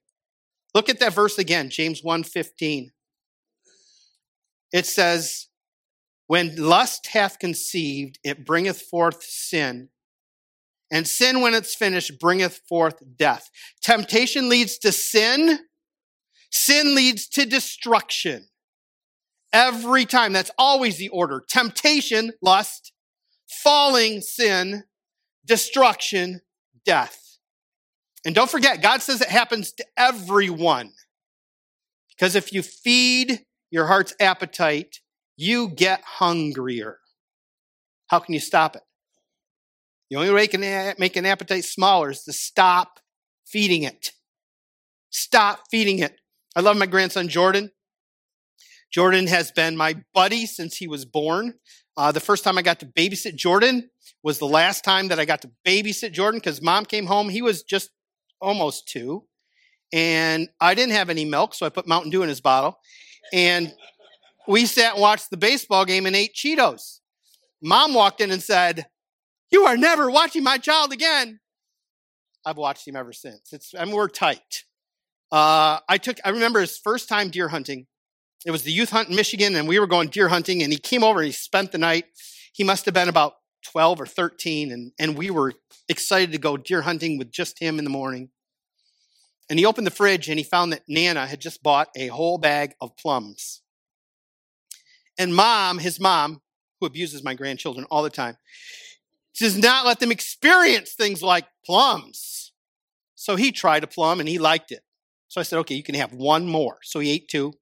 Look 0.74 0.88
at 0.88 1.00
that 1.00 1.14
verse 1.14 1.38
again, 1.38 1.70
James 1.70 2.02
1:15 2.02 2.92
it 4.72 4.86
says, 4.86 5.48
When 6.28 6.56
lust 6.56 7.08
hath 7.08 7.40
conceived, 7.40 8.20
it 8.24 8.46
bringeth 8.46 8.82
forth 8.82 9.24
sin. 9.24 9.90
And 10.92 11.08
sin, 11.08 11.42
when 11.42 11.54
it's 11.54 11.76
finished, 11.76 12.20
bringeth 12.20 12.62
forth 12.68 12.96
death. 13.18 13.50
Temptation 13.82 14.50
leads 14.50 14.78
to 14.80 14.92
sin. 14.92 15.60
Sin 16.52 16.96
leads 16.96 17.28
to 17.30 17.46
destruction. 17.46 18.48
Every 19.54 20.06
time. 20.06 20.34
That's 20.34 20.52
always 20.58 20.98
the 20.98 21.10
order. 21.10 21.44
Temptation, 21.48 22.32
lust, 22.42 22.94
falling, 23.48 24.22
sin, 24.22 24.84
destruction, 25.46 26.42
death. 26.86 27.38
And 28.26 28.36
don't 28.36 28.50
forget, 28.50 28.82
God 28.82 29.02
says 29.02 29.22
it 29.22 29.30
happens 29.30 29.72
to 29.74 29.86
everyone. 29.98 30.92
Because 32.12 32.36
if 32.36 32.54
you 32.54 32.62
feed 32.62 33.46
your 33.72 33.88
heart's 33.88 34.14
appetite, 34.20 35.00
you 35.38 35.70
get 35.70 36.02
hungrier. 36.04 37.00
How 38.08 38.20
can 38.20 38.34
you 38.34 38.40
stop 38.40 38.76
it? 38.76 38.84
The 40.10 40.18
only 40.18 40.32
way 40.32 40.44
you 40.44 40.50
can 40.50 40.96
make 41.00 41.16
an 41.16 41.26
appetite 41.26 41.66
smaller 41.66 42.12
is 42.12 42.24
to 42.26 42.34
stop 42.34 43.00
feeding 43.48 43.84
it. 43.84 44.12
Stop 45.10 45.62
feeding 45.72 46.00
it. 46.00 46.20
I 46.56 46.60
love 46.60 46.78
my 46.78 46.86
grandson 46.86 47.28
Jordan. 47.28 47.72
Jordan 48.92 49.28
has 49.28 49.52
been 49.52 49.78
my 49.78 49.96
buddy 50.14 50.46
since 50.46 50.78
he 50.78 50.88
was 50.88 51.06
born. 51.06 51.56
Uh, 51.98 52.12
the 52.12 52.20
first 52.20 52.44
time 52.44 52.58
I 52.58 52.62
got 52.62 52.80
to 52.82 52.86
babysit 52.86 53.36
Jordan 53.36 53.90
was 54.24 54.38
the 54.38 54.48
last 54.48 54.84
time 54.84 55.08
that 55.10 55.20
I 55.20 55.26
got 55.26 55.42
to 55.42 55.52
babysit 55.66 56.12
Jordan 56.12 56.40
because 56.40 56.62
mom 56.62 56.86
came 56.86 57.06
home. 57.06 57.30
He 57.30 57.42
was 57.42 57.64
just 57.64 57.90
almost 58.42 58.88
two. 58.88 59.26
And 59.94 60.50
I 60.60 60.74
didn't 60.74 60.94
have 60.94 61.10
any 61.10 61.26
milk, 61.26 61.54
so 61.54 61.66
I 61.66 61.70
put 61.70 61.88
Mountain 61.88 62.12
Dew 62.12 62.24
in 62.24 62.30
his 62.30 62.42
bottle. 62.42 62.80
And 63.34 63.74
we 64.48 64.66
sat 64.66 64.94
and 64.94 65.02
watched 65.02 65.30
the 65.30 65.38
baseball 65.38 65.86
game 65.86 66.06
and 66.06 66.16
ate 66.16 66.34
Cheetos. 66.34 67.00
Mom 67.62 67.94
walked 67.94 68.22
in 68.22 68.32
and 68.32 68.42
said, 68.42 68.88
You 69.52 69.66
are 69.66 69.78
never 69.78 70.10
watching 70.10 70.44
my 70.44 70.58
child 70.58 70.92
again. 70.92 71.40
I've 72.46 72.58
watched 72.58 72.88
him 72.88 72.96
ever 72.96 73.14
since. 73.14 73.54
It's 73.54 73.74
I 73.78 73.86
mean, 73.86 73.96
we're 73.96 74.08
tight. 74.08 74.64
Uh, 75.32 75.80
I 75.88 75.98
took 75.98 76.18
I 76.26 76.30
remember 76.30 76.60
his 76.60 76.78
first 76.78 77.08
time 77.08 77.30
deer 77.30 77.50
hunting. 77.50 77.86
It 78.46 78.52
was 78.52 78.64
the 78.64 78.72
youth 78.72 78.90
hunt 78.90 79.10
in 79.10 79.16
Michigan, 79.16 79.56
and 79.56 79.68
we 79.68 79.80
were 79.80 79.88
going 79.88 80.10
deer 80.10 80.30
hunting, 80.30 80.64
and 80.64 80.72
he 80.72 80.80
came 80.80 81.04
over 81.04 81.20
and 81.20 81.28
he 81.28 81.32
spent 81.32 81.72
the 81.72 81.78
night. 81.78 82.06
He 82.54 82.64
must 82.64 82.86
have 82.86 82.94
been 82.94 83.10
about 83.10 83.36
12 83.72 84.02
or 84.02 84.06
13, 84.06 84.72
and, 84.72 84.92
and 85.00 85.18
we 85.18 85.30
were 85.30 85.54
excited 85.88 86.32
to 86.32 86.38
go 86.38 86.58
deer 86.58 86.82
hunting 86.82 87.18
with 87.18 87.32
just 87.32 87.60
him 87.60 87.78
in 87.78 87.84
the 87.84 87.92
morning. 87.92 88.30
And 89.50 89.60
he 89.60 89.66
opened 89.66 89.86
the 89.86 89.92
fridge 89.92 90.30
and 90.30 90.40
he 90.40 90.46
found 90.46 90.72
that 90.72 90.84
Nana 90.88 91.28
had 91.28 91.42
just 91.42 91.62
bought 91.62 91.90
a 91.96 92.08
whole 92.08 92.38
bag 92.38 92.74
of 92.80 92.96
plums. 92.96 93.62
And 95.18 95.36
mom, 95.36 95.80
his 95.80 96.00
mom, 96.00 96.42
who 96.80 96.86
abuses 96.86 97.22
my 97.22 97.34
grandchildren 97.34 97.86
all 97.92 98.02
the 98.02 98.10
time, 98.10 98.38
does 99.38 99.58
not 99.58 99.86
let 99.86 100.00
them 100.00 100.12
experience 100.12 100.94
things 100.94 101.22
like 101.22 101.48
plums. 101.66 102.54
So 103.16 103.36
he 103.36 103.52
tried 103.52 103.84
a 103.84 103.88
plum 103.88 104.22
and 104.22 104.30
he 104.30 104.40
liked 104.40 104.72
it. 104.72 104.84
So 105.28 105.42
I 105.42 105.44
said, 105.44 105.60
okay, 105.60 105.76
you 105.76 105.84
can 105.84 105.96
have 105.96 106.14
one 106.14 106.48
more. 106.48 106.78
So 106.82 107.00
he 107.00 107.12
ate 107.12 107.28
two. 107.28 107.54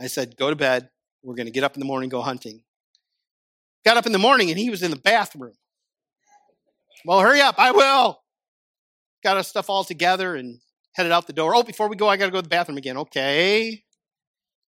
I 0.00 0.06
said, 0.08 0.36
go 0.36 0.50
to 0.50 0.56
bed. 0.56 0.88
We're 1.22 1.34
going 1.34 1.46
to 1.46 1.52
get 1.52 1.64
up 1.64 1.74
in 1.74 1.80
the 1.80 1.86
morning, 1.86 2.08
go 2.08 2.20
hunting. 2.20 2.62
Got 3.84 3.96
up 3.96 4.06
in 4.06 4.12
the 4.12 4.18
morning 4.18 4.50
and 4.50 4.58
he 4.58 4.70
was 4.70 4.82
in 4.82 4.90
the 4.90 4.96
bathroom. 4.98 5.54
Well, 7.04 7.20
hurry 7.20 7.40
up. 7.40 7.56
I 7.58 7.70
will. 7.70 8.20
Got 9.22 9.36
our 9.36 9.42
stuff 9.42 9.70
all 9.70 9.84
together 9.84 10.34
and 10.34 10.60
headed 10.94 11.12
out 11.12 11.26
the 11.26 11.32
door. 11.32 11.54
Oh, 11.54 11.62
before 11.62 11.88
we 11.88 11.96
go, 11.96 12.08
I 12.08 12.16
got 12.16 12.26
to 12.26 12.30
go 12.30 12.38
to 12.38 12.42
the 12.42 12.48
bathroom 12.48 12.78
again. 12.78 12.96
Okay. 12.96 13.84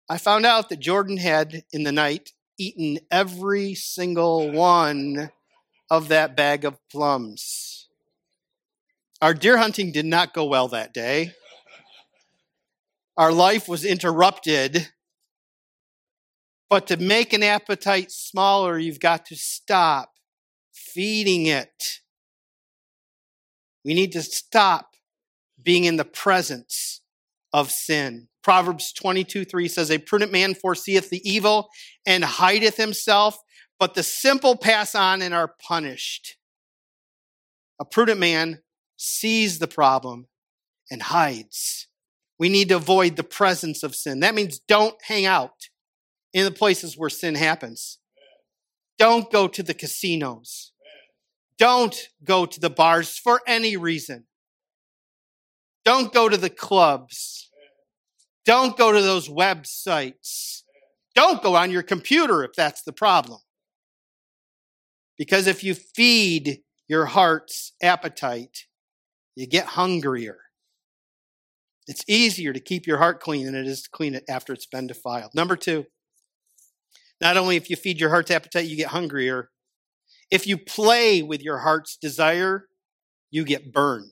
I 0.10 0.18
found 0.18 0.46
out 0.46 0.70
that 0.70 0.80
Jordan 0.80 1.18
had, 1.18 1.64
in 1.72 1.84
the 1.84 1.92
night, 1.92 2.32
eaten 2.58 3.00
every 3.10 3.74
single 3.76 4.52
one 4.52 5.32
of 5.90 6.08
that 6.10 6.36
bag 6.36 6.66
of 6.66 6.78
plums. 6.92 7.88
Our 9.22 9.34
deer 9.34 9.58
hunting 9.58 9.92
did 9.92 10.06
not 10.06 10.34
go 10.34 10.46
well 10.46 10.68
that 10.70 10.94
day. 10.94 11.34
Our 13.16 13.32
life 13.32 13.70
was 13.70 13.86
interrupted. 13.86 14.92
But 16.70 16.88
to 16.88 16.98
make 16.98 17.34
an 17.34 17.44
appetite 17.44 18.12
smaller, 18.12 18.80
you've 18.80 19.00
got 19.00 19.26
to 19.28 19.36
stop 19.36 20.10
feeding 20.74 21.46
it. 21.46 22.00
We 23.86 23.94
need 23.94 24.12
to 24.14 24.22
stop 24.22 24.96
being 25.62 25.84
in 25.86 25.98
the 25.98 26.06
presence 26.06 27.02
of 27.52 27.72
sin. 27.72 28.28
Proverbs 28.44 28.92
22 28.92 29.46
3 29.46 29.68
says, 29.68 29.92
A 29.92 29.98
prudent 29.98 30.32
man 30.32 30.54
foreseeth 30.54 31.10
the 31.10 31.22
evil 31.30 31.70
and 32.06 32.24
hideth 32.24 32.78
himself, 32.78 33.38
but 33.80 33.94
the 33.94 34.04
simple 34.04 34.58
pass 34.58 34.96
on 34.96 35.22
and 35.22 35.34
are 35.34 35.56
punished. 35.66 36.38
A 37.80 37.86
prudent 37.86 38.20
man 38.20 38.62
sees 38.98 39.60
the 39.60 39.68
problem 39.68 40.28
and 40.90 41.02
hides. 41.02 41.88
We 42.38 42.50
need 42.50 42.70
to 42.70 42.76
avoid 42.76 43.16
the 43.16 43.24
presence 43.24 43.84
of 43.84 43.96
sin. 43.96 44.20
That 44.20 44.36
means 44.36 44.60
don't 44.60 44.96
hang 45.04 45.26
out 45.26 45.70
in 46.34 46.46
the 46.46 46.52
places 46.52 46.98
where 46.98 47.10
sin 47.10 47.36
happens. 47.36 48.00
Don't 48.98 49.32
go 49.32 49.48
to 49.48 49.64
the 49.64 49.74
casinos. 49.74 50.72
Don't 51.58 52.10
go 52.24 52.46
to 52.46 52.60
the 52.60 52.70
bars 52.70 53.18
for 53.18 53.42
any 53.48 53.78
reason. 53.78 54.26
Don't 55.86 56.14
go 56.14 56.30
to 56.30 56.38
the 56.38 56.50
clubs. 56.50 57.50
Don't 58.46 58.78
go 58.78 58.92
to 58.92 59.02
those 59.02 59.30
websites. 59.30 60.64
Don't 61.16 61.44
go 61.44 61.56
on 61.56 61.72
your 61.72 61.84
computer 61.84 62.44
if 62.44 62.54
that's 62.54 62.84
the 62.84 62.94
problem. 62.94 63.40
Because 65.18 65.48
if 65.48 65.64
you 65.64 65.76
feed 65.76 66.60
your 66.88 67.06
heart's 67.06 67.74
appetite, 67.82 68.66
you 69.36 69.48
get 69.48 69.66
hungrier. 69.66 70.40
It's 71.88 72.04
easier 72.08 72.54
to 72.54 72.60
keep 72.60 72.88
your 72.88 72.98
heart 72.98 73.20
clean 73.20 73.46
than 73.46 73.56
it 73.56 73.68
is 73.68 73.84
to 73.84 73.90
clean 73.90 74.16
it 74.16 74.24
after 74.30 74.54
it's 74.54 74.66
been 74.66 74.88
defiled. 74.88 75.32
Number 75.36 75.56
two, 75.56 75.86
not 77.24 77.38
only 77.38 77.56
if 77.56 77.70
you 77.70 77.78
feed 77.78 78.02
your 78.02 78.10
heart's 78.10 78.30
appetite, 78.30 78.66
you 78.66 78.76
get 78.76 78.90
hungrier. 78.90 79.50
If 80.30 80.46
you 80.46 80.58
play 80.58 81.24
with 81.24 81.42
your 81.42 81.60
heart's 81.60 81.96
desire, 81.96 82.68
you 83.32 83.46
get 83.46 83.72
burned. 83.72 84.12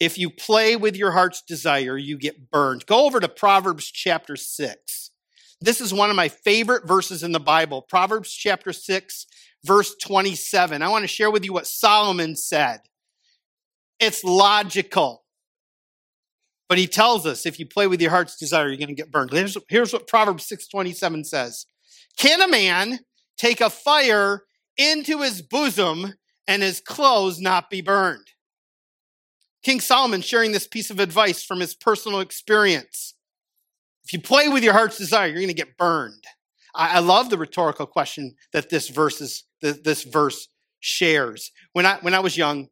If 0.00 0.16
you 0.16 0.30
play 0.30 0.76
with 0.76 0.96
your 0.96 1.12
heart's 1.12 1.42
desire, 1.42 1.98
you 1.98 2.16
get 2.16 2.50
burned. 2.50 2.86
Go 2.86 3.04
over 3.04 3.20
to 3.20 3.28
Proverbs 3.28 3.84
chapter 3.84 4.34
6. 4.34 5.10
This 5.60 5.80
is 5.82 5.92
one 5.92 6.08
of 6.08 6.16
my 6.16 6.28
favorite 6.28 6.88
verses 6.88 7.22
in 7.22 7.32
the 7.32 7.38
Bible. 7.38 7.82
Proverbs 7.82 8.32
chapter 8.32 8.72
6, 8.72 9.26
verse 9.62 9.94
27. 10.02 10.82
I 10.82 10.88
want 10.88 11.02
to 11.02 11.08
share 11.08 11.30
with 11.30 11.44
you 11.44 11.52
what 11.52 11.66
Solomon 11.66 12.34
said. 12.34 12.80
It's 14.00 14.24
logical. 14.24 15.21
But 16.68 16.78
he 16.78 16.86
tells 16.86 17.26
us 17.26 17.44
if 17.44 17.58
you 17.58 17.66
play 17.66 17.86
with 17.86 18.00
your 18.00 18.10
heart's 18.10 18.36
desire, 18.36 18.68
you're 18.68 18.76
going 18.76 18.88
to 18.88 18.94
get 18.94 19.10
burned. 19.10 19.32
Here's, 19.32 19.56
here's 19.68 19.92
what 19.92 20.08
Proverbs 20.08 20.48
6:27 20.48 21.26
says. 21.26 21.66
Can 22.16 22.40
a 22.40 22.48
man 22.48 23.00
take 23.36 23.60
a 23.60 23.70
fire 23.70 24.44
into 24.76 25.20
his 25.20 25.42
bosom 25.42 26.14
and 26.46 26.62
his 26.62 26.80
clothes 26.80 27.40
not 27.40 27.70
be 27.70 27.80
burned? 27.80 28.26
King 29.62 29.80
Solomon 29.80 30.22
sharing 30.22 30.52
this 30.52 30.66
piece 30.66 30.90
of 30.90 30.98
advice 30.98 31.44
from 31.44 31.60
his 31.60 31.74
personal 31.74 32.20
experience. 32.20 33.14
If 34.04 34.12
you 34.12 34.20
play 34.20 34.48
with 34.48 34.64
your 34.64 34.72
heart's 34.72 34.98
desire, 34.98 35.28
you're 35.28 35.36
going 35.36 35.48
to 35.48 35.54
get 35.54 35.76
burned. 35.76 36.24
I, 36.74 36.96
I 36.96 36.98
love 36.98 37.30
the 37.30 37.38
rhetorical 37.38 37.86
question 37.86 38.34
that 38.52 38.70
this 38.70 38.88
verse 38.88 39.20
is, 39.20 39.44
this 39.60 40.02
verse 40.02 40.48
shares. 40.80 41.52
When 41.72 41.86
I, 41.86 41.98
when 42.00 42.14
I 42.14 42.20
was 42.20 42.36
young, 42.36 42.68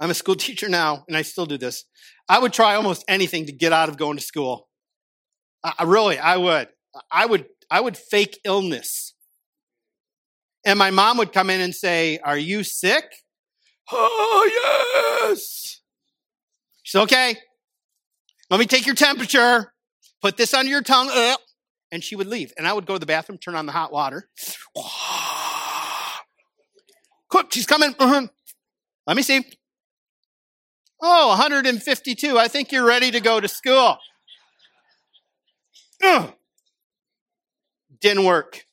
I'm 0.00 0.10
a 0.10 0.14
school 0.14 0.34
teacher 0.36 0.68
now, 0.68 1.04
and 1.08 1.16
I 1.16 1.22
still 1.22 1.46
do 1.46 1.58
this. 1.58 1.84
I 2.28 2.38
would 2.38 2.52
try 2.52 2.74
almost 2.74 3.04
anything 3.08 3.46
to 3.46 3.52
get 3.52 3.72
out 3.72 3.88
of 3.88 3.96
going 3.96 4.16
to 4.16 4.22
school. 4.22 4.68
I, 5.62 5.84
really, 5.84 6.18
I 6.18 6.36
would. 6.36 6.68
I 7.10 7.26
would, 7.26 7.46
I 7.70 7.80
would 7.80 7.96
fake 7.96 8.38
illness. 8.44 9.14
And 10.64 10.78
my 10.78 10.90
mom 10.90 11.18
would 11.18 11.32
come 11.32 11.50
in 11.50 11.60
and 11.60 11.74
say, 11.74 12.18
Are 12.18 12.38
you 12.38 12.62
sick? 12.64 13.04
Oh, 13.92 15.26
yes. 15.28 15.80
She's 16.82 17.00
okay. 17.02 17.36
Let 18.50 18.60
me 18.60 18.66
take 18.66 18.86
your 18.86 18.94
temperature. 18.94 19.72
Put 20.22 20.36
this 20.36 20.54
under 20.54 20.70
your 20.70 20.82
tongue. 20.82 21.10
Uh, 21.10 21.36
and 21.92 22.02
she 22.02 22.16
would 22.16 22.26
leave. 22.26 22.52
And 22.56 22.66
I 22.66 22.72
would 22.72 22.86
go 22.86 22.94
to 22.94 22.98
the 22.98 23.06
bathroom, 23.06 23.38
turn 23.38 23.54
on 23.54 23.66
the 23.66 23.72
hot 23.72 23.92
water. 23.92 24.28
Quick, 27.28 27.52
she's 27.52 27.66
coming. 27.66 27.94
Uh-huh. 27.98 28.26
Let 29.06 29.16
me 29.16 29.22
see. 29.22 29.44
Oh, 31.00 31.28
152. 31.28 32.38
I 32.38 32.48
think 32.48 32.72
you're 32.72 32.84
ready 32.84 33.10
to 33.10 33.20
go 33.20 33.40
to 33.40 33.48
school. 33.48 33.98
Ugh. 36.02 36.32
Didn't 38.00 38.24
work. 38.24 38.64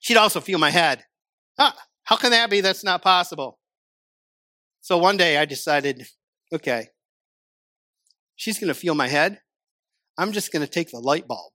She'd 0.00 0.16
also 0.16 0.40
feel 0.40 0.58
my 0.58 0.70
head. 0.70 1.04
Huh, 1.58 1.72
how 2.04 2.16
can 2.16 2.30
that 2.30 2.50
be? 2.50 2.60
That's 2.60 2.82
not 2.82 3.02
possible. 3.02 3.58
So 4.80 4.98
one 4.98 5.16
day 5.16 5.36
I 5.36 5.44
decided, 5.44 6.06
okay, 6.52 6.88
she's 8.34 8.58
going 8.58 8.68
to 8.68 8.74
feel 8.74 8.94
my 8.94 9.08
head. 9.08 9.40
I'm 10.16 10.32
just 10.32 10.52
going 10.52 10.64
to 10.64 10.70
take 10.70 10.90
the 10.90 10.98
light 10.98 11.28
bulb. 11.28 11.52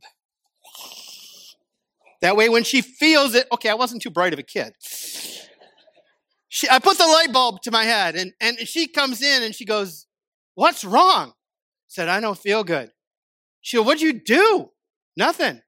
That 2.22 2.36
way, 2.36 2.50
when 2.50 2.64
she 2.64 2.82
feels 2.82 3.36
it, 3.36 3.48
okay, 3.52 3.70
I 3.70 3.74
wasn't 3.74 4.02
too 4.02 4.10
bright 4.10 4.34
of 4.34 4.40
a 4.40 4.44
kid. 4.44 4.74
She, 6.56 6.70
I 6.70 6.80
put 6.80 6.98
the 6.98 7.06
light 7.06 7.34
bulb 7.34 7.64
to 7.64 7.72
my 7.72 7.84
head, 7.84 8.16
and, 8.16 8.32
and 8.40 8.58
she 8.60 8.88
comes 8.88 9.22
in 9.22 9.44
and 9.44 9.54
she 9.54 9.66
goes, 9.66 10.08
What's 10.54 10.86
wrong? 10.86 11.32
I 11.32 11.34
said, 11.90 12.08
I 12.08 12.22
don't 12.22 12.38
feel 12.38 12.64
good. 12.64 12.92
She 13.60 13.76
goes, 13.76 13.86
What'd 13.86 14.02
you 14.02 14.14
do? 14.14 14.70
Nothing. 15.18 15.62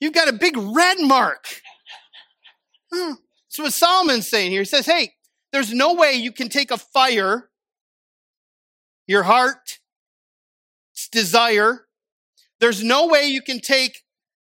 You've 0.00 0.14
got 0.14 0.26
a 0.26 0.32
big 0.32 0.56
red 0.56 0.98
mark. 0.98 1.46
Huh. 2.94 3.14
That's 3.48 3.58
what 3.58 3.72
Solomon's 3.72 4.28
saying 4.28 4.50
here. 4.50 4.62
He 4.62 4.66
says, 4.66 4.84
Hey, 4.84 5.14
there's 5.52 5.72
no 5.72 5.94
way 5.94 6.14
you 6.14 6.32
can 6.32 6.48
take 6.48 6.72
a 6.72 6.76
fire, 6.76 7.48
your 9.06 9.22
heart, 9.22 9.78
its 10.92 11.08
desire. 11.08 11.86
There's 12.58 12.82
no 12.82 13.06
way 13.06 13.28
you 13.28 13.42
can 13.42 13.60
take 13.60 14.02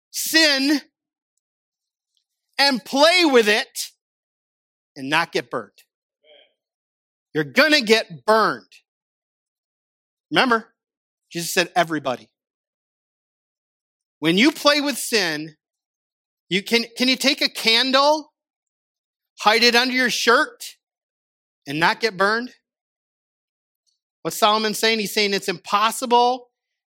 sin 0.10 0.82
and 2.58 2.84
play 2.84 3.24
with 3.24 3.48
it 3.48 3.92
and 4.96 5.10
not 5.10 5.32
get 5.32 5.50
burned. 5.50 5.72
You're 7.34 7.44
going 7.44 7.74
to 7.74 7.82
get 7.82 8.26
burned. 8.26 8.72
Remember, 10.32 10.74
Jesus 11.32 11.54
said, 11.54 11.70
everybody. 11.76 12.30
When 14.20 14.38
you 14.38 14.52
play 14.52 14.82
with 14.82 14.98
sin, 14.98 15.56
you 16.50 16.64
can, 16.64 16.86
can 16.98 17.08
you 17.08 17.16
take 17.16 17.42
a 17.42 17.50
candle, 17.50 18.32
hide 19.40 19.64
it 19.64 19.76
under 19.76 19.94
your 19.94 20.10
shirt, 20.10 20.78
and 21.68 21.80
not 21.80 22.00
get 22.00 22.16
burned? 22.16 22.52
What's 24.22 24.38
Solomon 24.38 24.74
saying? 24.74 25.00
He's 25.00 25.14
saying 25.14 25.34
it's 25.34 25.50
impossible 25.50 26.50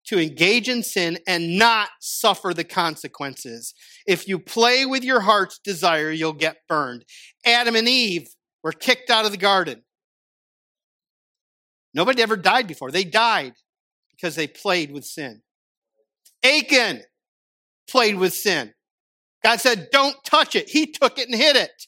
to 0.07 0.21
engage 0.21 0.69
in 0.69 0.83
sin 0.83 1.19
and 1.27 1.59
not 1.59 1.89
suffer 2.01 2.53
the 2.53 2.65
consequences. 2.65 3.75
If 4.07 4.27
you 4.27 4.39
play 4.39 4.85
with 4.85 5.05
your 5.05 5.21
heart's 5.21 5.59
desire, 5.59 6.11
you'll 6.11 6.33
get 6.33 6.59
burned. 6.69 7.05
Adam 7.45 7.77
and 7.77 7.89
Eve 7.89 8.29
were 8.63 8.73
kicked 8.73 9.11
out 9.11 9.25
of 9.25 9.31
the 9.31 9.37
garden. 9.37 9.83
Nobody 11.95 12.23
ever 12.23 12.37
died 12.37 12.67
before. 12.67 12.91
They 12.91 13.05
died 13.05 13.53
because 14.11 14.35
they 14.35 14.47
played 14.47 14.93
with 14.93 15.05
sin. 15.05 15.43
Achan 16.45 17.03
played 17.89 18.17
with 18.17 18.33
sin. 18.33 18.73
God 19.45 19.61
said, 19.61 19.89
Don't 19.93 20.17
touch 20.25 20.57
it. 20.57 20.71
He 20.71 20.87
took 20.87 21.19
it 21.19 21.29
and 21.29 21.39
hid 21.39 21.57
it 21.57 21.87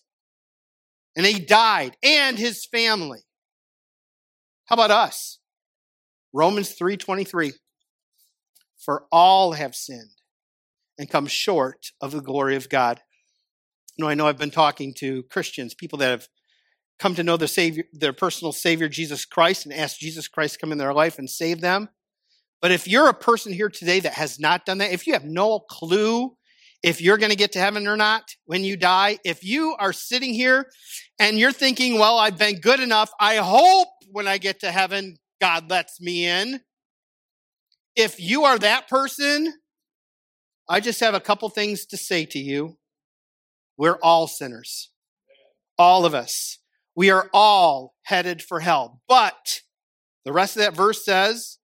and 1.17 1.27
he 1.27 1.39
died 1.39 1.97
and 2.03 2.39
his 2.39 2.67
family. 2.67 3.21
How 4.67 4.75
about 4.75 4.91
us? 4.91 5.39
Romans 6.33 6.75
3:23 6.77 7.53
For 8.85 9.07
all 9.11 9.53
have 9.53 9.75
sinned 9.75 10.11
and 10.99 11.09
come 11.09 11.27
short 11.27 11.93
of 12.01 12.13
the 12.13 12.21
glory 12.21 12.57
of 12.57 12.69
God. 12.69 13.01
You 13.97 14.05
know, 14.05 14.11
I 14.11 14.15
know 14.15 14.27
I've 14.27 14.39
been 14.39 14.51
talking 14.51 14.95
to 14.99 15.23
Christians, 15.25 15.75
people 15.75 15.99
that 15.99 16.11
have 16.11 16.29
come 16.99 17.15
to 17.15 17.23
know 17.23 17.37
their 17.37 17.49
savior, 17.49 17.85
their 17.93 18.13
personal 18.13 18.53
savior 18.53 18.89
Jesus 18.89 19.25
Christ 19.25 19.67
and 19.67 19.75
asked 19.75 20.01
Jesus 20.01 20.29
Christ 20.29 20.55
to 20.55 20.61
come 20.61 20.73
in 20.73 20.79
their 20.79 20.93
life 20.93 21.19
and 21.19 21.29
save 21.29 21.61
them. 21.61 21.89
But 22.61 22.71
if 22.71 22.89
you're 22.89 23.09
a 23.09 23.15
person 23.15 23.53
here 23.53 23.69
today 23.69 24.01
that 24.01 24.15
has 24.15 24.39
not 24.39 24.67
done 24.67 24.79
that, 24.79 24.93
if 24.93 25.07
you 25.07 25.13
have 25.13 25.25
no 25.25 25.61
clue 25.61 26.37
if 26.85 27.01
you're 27.01 27.17
going 27.17 27.31
to 27.31 27.37
get 27.37 27.53
to 27.53 27.59
heaven 27.59 27.89
or 27.89 27.97
not 27.97 28.37
when 28.45 28.63
you 28.63 28.77
die. 28.77 29.19
If 29.25 29.43
you 29.43 29.75
are 29.79 29.95
sitting 29.95 30.35
here 30.35 30.67
and 31.19 31.39
you're 31.39 31.51
thinking, 31.51 31.99
well, 31.99 32.19
I've 32.19 32.37
been 32.37 32.61
good 32.61 32.79
enough. 32.79 33.11
I 33.19 33.37
hope 33.37 33.89
when 34.13 34.29
I 34.29 34.37
get 34.37 34.61
to 34.61 34.71
heaven, 34.71 35.17
God 35.41 35.71
lets 35.71 35.99
me 35.99 36.27
in. 36.27 36.61
If 37.97 38.21
you 38.21 38.45
are 38.45 38.59
that 38.59 38.89
person, 38.89 39.53
I 40.69 40.81
just 40.81 41.01
have 41.01 41.15
a 41.15 41.21
couple 41.21 41.49
things 41.49 41.87
to 41.87 41.97
say 41.97 42.25
to 42.27 42.39
you. 42.39 42.77
We're 43.77 43.99
all 44.03 44.27
sinners. 44.27 44.91
All 45.79 46.05
of 46.05 46.15
us. 46.15 46.59
We 46.97 47.11
are 47.11 47.29
all 47.33 47.95
headed 48.05 48.43
for 48.43 48.61
hell. 48.61 49.01
But 49.09 49.61
the 50.25 50.33
rest 50.33 50.57
of 50.57 50.63
that 50.63 50.75
verse 50.75 51.05
says, 51.05 51.59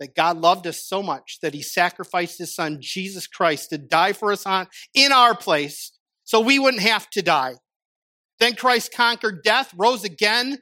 that 0.00 0.16
God 0.16 0.38
loved 0.38 0.66
us 0.66 0.84
so 0.84 1.02
much 1.02 1.38
that 1.42 1.54
he 1.54 1.62
sacrificed 1.62 2.38
his 2.38 2.54
son, 2.54 2.78
Jesus 2.80 3.26
Christ, 3.26 3.68
to 3.68 3.78
die 3.78 4.14
for 4.14 4.32
us 4.32 4.46
on, 4.46 4.66
in 4.94 5.12
our 5.12 5.36
place 5.36 5.92
so 6.24 6.40
we 6.40 6.58
wouldn't 6.58 6.82
have 6.82 7.08
to 7.10 7.22
die. 7.22 7.56
Then 8.40 8.54
Christ 8.54 8.94
conquered 8.94 9.42
death, 9.44 9.74
rose 9.76 10.02
again, 10.02 10.58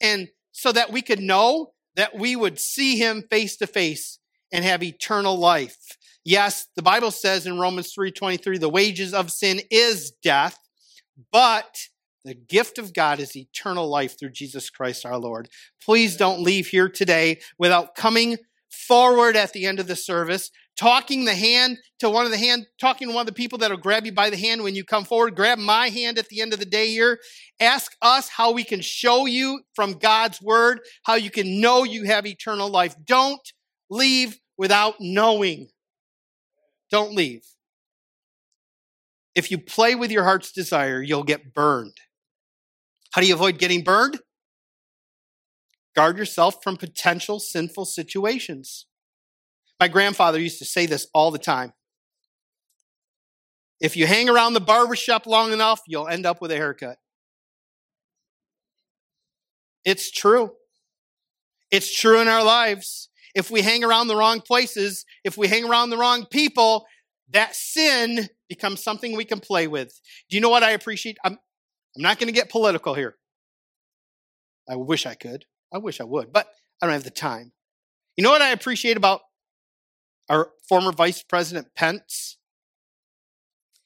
and 0.00 0.28
so 0.52 0.70
that 0.72 0.92
we 0.92 1.00
could 1.00 1.20
know 1.20 1.72
that 1.96 2.16
we 2.16 2.36
would 2.36 2.60
see 2.60 2.98
him 2.98 3.24
face 3.30 3.56
to 3.56 3.66
face 3.66 4.18
and 4.52 4.64
have 4.64 4.82
eternal 4.82 5.36
life. 5.36 5.76
Yes, 6.24 6.66
the 6.76 6.82
Bible 6.82 7.10
says 7.10 7.46
in 7.46 7.58
Romans 7.58 7.92
3:23 7.92 8.58
the 8.58 8.68
wages 8.68 9.12
of 9.12 9.32
sin 9.32 9.60
is 9.70 10.12
death, 10.22 10.58
but 11.32 11.88
the 12.24 12.34
gift 12.34 12.78
of 12.78 12.92
God 12.92 13.18
is 13.18 13.36
eternal 13.36 13.88
life 13.88 14.18
through 14.18 14.30
Jesus 14.30 14.70
Christ 14.70 15.04
our 15.04 15.18
Lord. 15.18 15.48
Please 15.84 16.16
don't 16.16 16.42
leave 16.42 16.68
here 16.68 16.88
today 16.88 17.40
without 17.58 17.96
coming 17.96 18.38
forward 18.70 19.36
at 19.36 19.52
the 19.52 19.66
end 19.66 19.80
of 19.80 19.86
the 19.86 19.96
service, 19.96 20.50
talking 20.76 21.24
the 21.24 21.34
hand 21.34 21.78
to 21.98 22.08
one 22.08 22.24
of 22.24 22.30
the 22.30 22.38
hand, 22.38 22.66
talking 22.80 23.08
to 23.08 23.14
one 23.14 23.22
of 23.22 23.26
the 23.26 23.32
people 23.32 23.58
that'll 23.58 23.76
grab 23.76 24.06
you 24.06 24.12
by 24.12 24.30
the 24.30 24.36
hand 24.36 24.62
when 24.62 24.74
you 24.74 24.84
come 24.84 25.04
forward. 25.04 25.34
Grab 25.34 25.58
my 25.58 25.88
hand 25.88 26.18
at 26.18 26.28
the 26.28 26.40
end 26.40 26.52
of 26.52 26.60
the 26.60 26.64
day 26.64 26.88
here. 26.88 27.18
Ask 27.60 27.96
us 28.00 28.28
how 28.28 28.52
we 28.52 28.64
can 28.64 28.80
show 28.80 29.26
you 29.26 29.60
from 29.74 29.94
God's 29.94 30.40
word 30.40 30.80
how 31.02 31.14
you 31.14 31.30
can 31.30 31.60
know 31.60 31.82
you 31.82 32.04
have 32.04 32.26
eternal 32.26 32.68
life. 32.68 32.94
Don't 33.04 33.52
leave 33.90 34.38
without 34.56 34.94
knowing. 35.00 35.68
Don't 36.90 37.14
leave. 37.14 37.44
If 39.34 39.50
you 39.50 39.58
play 39.58 39.94
with 39.94 40.10
your 40.10 40.24
heart's 40.24 40.52
desire, 40.52 41.00
you'll 41.00 41.24
get 41.24 41.54
burned. 41.54 41.96
How 43.12 43.20
do 43.20 43.26
you 43.26 43.34
avoid 43.34 43.58
getting 43.58 43.82
burned? 43.82 44.20
Guard 45.94 46.16
yourself 46.16 46.62
from 46.62 46.76
potential 46.76 47.38
sinful 47.38 47.86
situations. 47.86 48.86
My 49.78 49.88
grandfather 49.88 50.38
used 50.38 50.58
to 50.58 50.64
say 50.64 50.86
this 50.86 51.06
all 51.12 51.30
the 51.30 51.38
time. 51.38 51.72
If 53.80 53.96
you 53.96 54.06
hang 54.06 54.28
around 54.28 54.54
the 54.54 54.60
barbershop 54.60 55.26
long 55.26 55.52
enough, 55.52 55.80
you'll 55.86 56.08
end 56.08 56.24
up 56.24 56.40
with 56.40 56.52
a 56.52 56.56
haircut. 56.56 56.98
It's 59.84 60.10
true. 60.10 60.52
It's 61.70 61.94
true 61.94 62.20
in 62.20 62.28
our 62.28 62.44
lives. 62.44 63.08
If 63.34 63.50
we 63.50 63.62
hang 63.62 63.82
around 63.82 64.08
the 64.08 64.16
wrong 64.16 64.40
places, 64.40 65.04
if 65.24 65.36
we 65.36 65.48
hang 65.48 65.64
around 65.64 65.90
the 65.90 65.96
wrong 65.96 66.26
people, 66.26 66.86
that 67.30 67.56
sin 67.56 68.28
becomes 68.48 68.82
something 68.82 69.16
we 69.16 69.24
can 69.24 69.40
play 69.40 69.66
with. 69.66 69.98
Do 70.28 70.36
you 70.36 70.40
know 70.40 70.50
what 70.50 70.62
I 70.62 70.72
appreciate? 70.72 71.16
I'm, 71.24 71.38
I'm 71.96 72.02
not 72.02 72.18
going 72.18 72.28
to 72.28 72.38
get 72.38 72.50
political 72.50 72.94
here. 72.94 73.16
I 74.68 74.76
wish 74.76 75.06
I 75.06 75.14
could. 75.14 75.46
I 75.72 75.78
wish 75.78 76.00
I 76.00 76.04
would, 76.04 76.32
but 76.32 76.48
I 76.80 76.86
don't 76.86 76.92
have 76.92 77.04
the 77.04 77.10
time. 77.10 77.52
You 78.16 78.24
know 78.24 78.30
what 78.30 78.42
I 78.42 78.50
appreciate 78.50 78.96
about 78.96 79.22
our 80.28 80.50
former 80.68 80.92
Vice 80.92 81.22
President 81.22 81.68
Pence? 81.74 82.36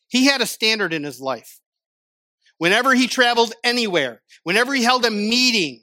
He 0.08 0.26
had 0.26 0.40
a 0.40 0.46
standard 0.46 0.92
in 0.92 1.04
his 1.04 1.20
life. 1.20 1.60
Whenever 2.58 2.94
he 2.94 3.06
traveled 3.06 3.52
anywhere, 3.62 4.22
whenever 4.42 4.74
he 4.74 4.82
held 4.82 5.04
a 5.04 5.10
meeting, 5.10 5.82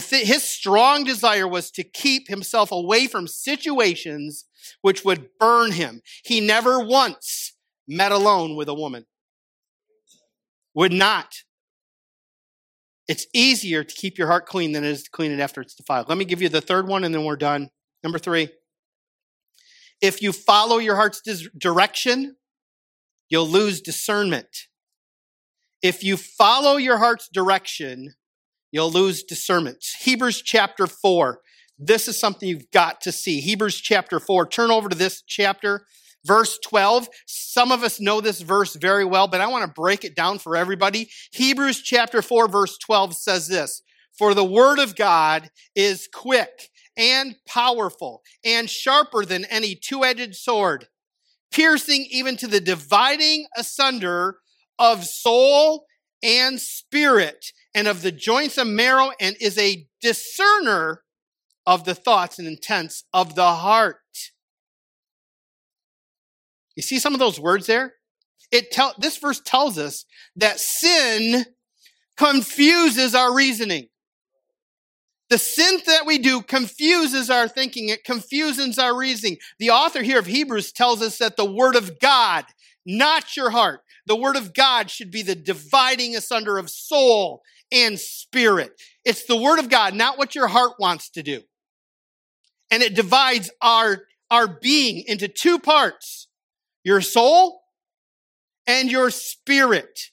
th- 0.00 0.26
his 0.26 0.42
strong 0.42 1.04
desire 1.04 1.46
was 1.46 1.70
to 1.72 1.84
keep 1.84 2.28
himself 2.28 2.72
away 2.72 3.06
from 3.06 3.26
situations 3.26 4.46
which 4.80 5.04
would 5.04 5.28
burn 5.38 5.72
him. 5.72 6.00
He 6.24 6.40
never 6.40 6.80
once 6.80 7.52
met 7.86 8.12
alone 8.12 8.56
with 8.56 8.68
a 8.68 8.74
woman. 8.74 9.06
Would 10.74 10.92
not. 10.92 11.34
It's 13.06 13.26
easier 13.34 13.84
to 13.84 13.94
keep 13.94 14.16
your 14.16 14.28
heart 14.28 14.46
clean 14.46 14.72
than 14.72 14.84
it 14.84 14.90
is 14.90 15.02
to 15.04 15.10
clean 15.10 15.30
it 15.30 15.40
after 15.40 15.60
it's 15.60 15.74
defiled. 15.74 16.08
Let 16.08 16.18
me 16.18 16.24
give 16.24 16.40
you 16.40 16.48
the 16.48 16.60
third 16.60 16.88
one 16.88 17.04
and 17.04 17.14
then 17.14 17.24
we're 17.24 17.36
done. 17.36 17.70
Number 18.02 18.18
three. 18.18 18.48
If 20.00 20.20
you 20.20 20.32
follow 20.32 20.78
your 20.78 20.96
heart's 20.96 21.20
direction, 21.56 22.36
you'll 23.28 23.48
lose 23.48 23.80
discernment. 23.80 24.48
If 25.82 26.02
you 26.02 26.16
follow 26.16 26.76
your 26.76 26.98
heart's 26.98 27.28
direction, 27.28 28.14
you'll 28.74 28.90
lose 28.90 29.22
discernment. 29.22 29.84
Hebrews 30.00 30.42
chapter 30.42 30.88
4. 30.88 31.38
This 31.78 32.08
is 32.08 32.18
something 32.18 32.48
you've 32.48 32.72
got 32.72 33.00
to 33.02 33.12
see. 33.12 33.40
Hebrews 33.40 33.76
chapter 33.76 34.18
4. 34.18 34.48
Turn 34.48 34.72
over 34.72 34.88
to 34.88 34.96
this 34.96 35.22
chapter. 35.22 35.86
Verse 36.26 36.58
12, 36.64 37.08
some 37.26 37.70
of 37.70 37.84
us 37.84 38.00
know 38.00 38.20
this 38.20 38.40
verse 38.40 38.74
very 38.74 39.04
well, 39.04 39.28
but 39.28 39.40
I 39.40 39.46
want 39.46 39.64
to 39.64 39.80
break 39.80 40.04
it 40.04 40.16
down 40.16 40.38
for 40.40 40.56
everybody. 40.56 41.08
Hebrews 41.32 41.82
chapter 41.82 42.20
4, 42.20 42.48
verse 42.48 42.76
12 42.78 43.14
says 43.14 43.46
this 43.46 43.82
For 44.18 44.34
the 44.34 44.44
word 44.44 44.80
of 44.80 44.96
God 44.96 45.50
is 45.76 46.08
quick 46.12 46.70
and 46.96 47.36
powerful 47.46 48.22
and 48.44 48.68
sharper 48.68 49.24
than 49.24 49.44
any 49.44 49.76
two 49.76 50.02
edged 50.02 50.34
sword, 50.34 50.88
piercing 51.52 52.06
even 52.10 52.36
to 52.38 52.48
the 52.48 52.60
dividing 52.60 53.46
asunder 53.56 54.38
of 54.78 55.04
soul 55.04 55.84
and 56.24 56.60
spirit 56.60 57.52
and 57.74 57.86
of 57.86 58.02
the 58.02 58.12
joints 58.12 58.56
and 58.56 58.74
marrow, 58.74 59.10
and 59.20 59.36
is 59.40 59.58
a 59.58 59.86
discerner 60.00 61.02
of 61.66 61.84
the 61.84 61.94
thoughts 61.94 62.38
and 62.38 62.48
intents 62.48 63.04
of 63.12 63.34
the 63.34 63.52
heart. 63.52 63.98
You 66.76 66.82
see 66.82 66.98
some 66.98 67.14
of 67.14 67.20
those 67.20 67.38
words 67.38 67.66
there? 67.66 67.94
It 68.50 68.70
tell, 68.70 68.94
this 68.98 69.16
verse 69.16 69.40
tells 69.40 69.78
us 69.78 70.04
that 70.36 70.60
sin 70.60 71.46
confuses 72.16 73.14
our 73.14 73.34
reasoning. 73.34 73.88
The 75.30 75.38
sin 75.38 75.80
that 75.86 76.06
we 76.06 76.18
do 76.18 76.42
confuses 76.42 77.30
our 77.30 77.48
thinking. 77.48 77.88
It 77.88 78.04
confuses 78.04 78.78
our 78.78 78.96
reasoning. 78.96 79.38
The 79.58 79.70
author 79.70 80.02
here 80.02 80.18
of 80.18 80.26
Hebrews 80.26 80.72
tells 80.72 81.02
us 81.02 81.18
that 81.18 81.36
the 81.36 81.50
word 81.50 81.76
of 81.76 81.98
God, 81.98 82.44
not 82.86 83.36
your 83.36 83.50
heart, 83.50 83.80
the 84.06 84.16
word 84.16 84.36
of 84.36 84.54
God 84.54 84.90
should 84.90 85.10
be 85.10 85.22
the 85.22 85.34
dividing 85.34 86.16
asunder 86.16 86.58
of 86.58 86.70
soul 86.70 87.42
and 87.72 87.98
spirit. 87.98 88.80
It's 89.04 89.24
the 89.24 89.36
word 89.36 89.58
of 89.58 89.68
God, 89.68 89.94
not 89.94 90.18
what 90.18 90.34
your 90.34 90.48
heart 90.48 90.74
wants 90.78 91.10
to 91.10 91.22
do. 91.22 91.42
And 92.70 92.82
it 92.82 92.94
divides 92.94 93.50
our, 93.60 94.04
our 94.30 94.46
being 94.46 95.04
into 95.06 95.28
two 95.28 95.58
parts 95.58 96.28
your 96.82 97.00
soul 97.00 97.62
and 98.66 98.90
your 98.90 99.10
spirit. 99.10 100.10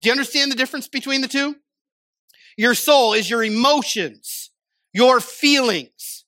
Do 0.00 0.08
you 0.08 0.12
understand 0.12 0.50
the 0.50 0.56
difference 0.56 0.88
between 0.88 1.20
the 1.20 1.28
two? 1.28 1.56
Your 2.56 2.74
soul 2.74 3.12
is 3.12 3.28
your 3.28 3.44
emotions, 3.44 4.50
your 4.92 5.20
feelings. 5.20 6.24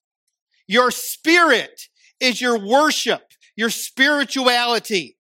Your 0.67 0.91
spirit 0.91 1.89
is 2.21 2.41
your 2.41 2.59
worship, 2.59 3.33
your 3.57 3.71
spirituality. 3.71 5.19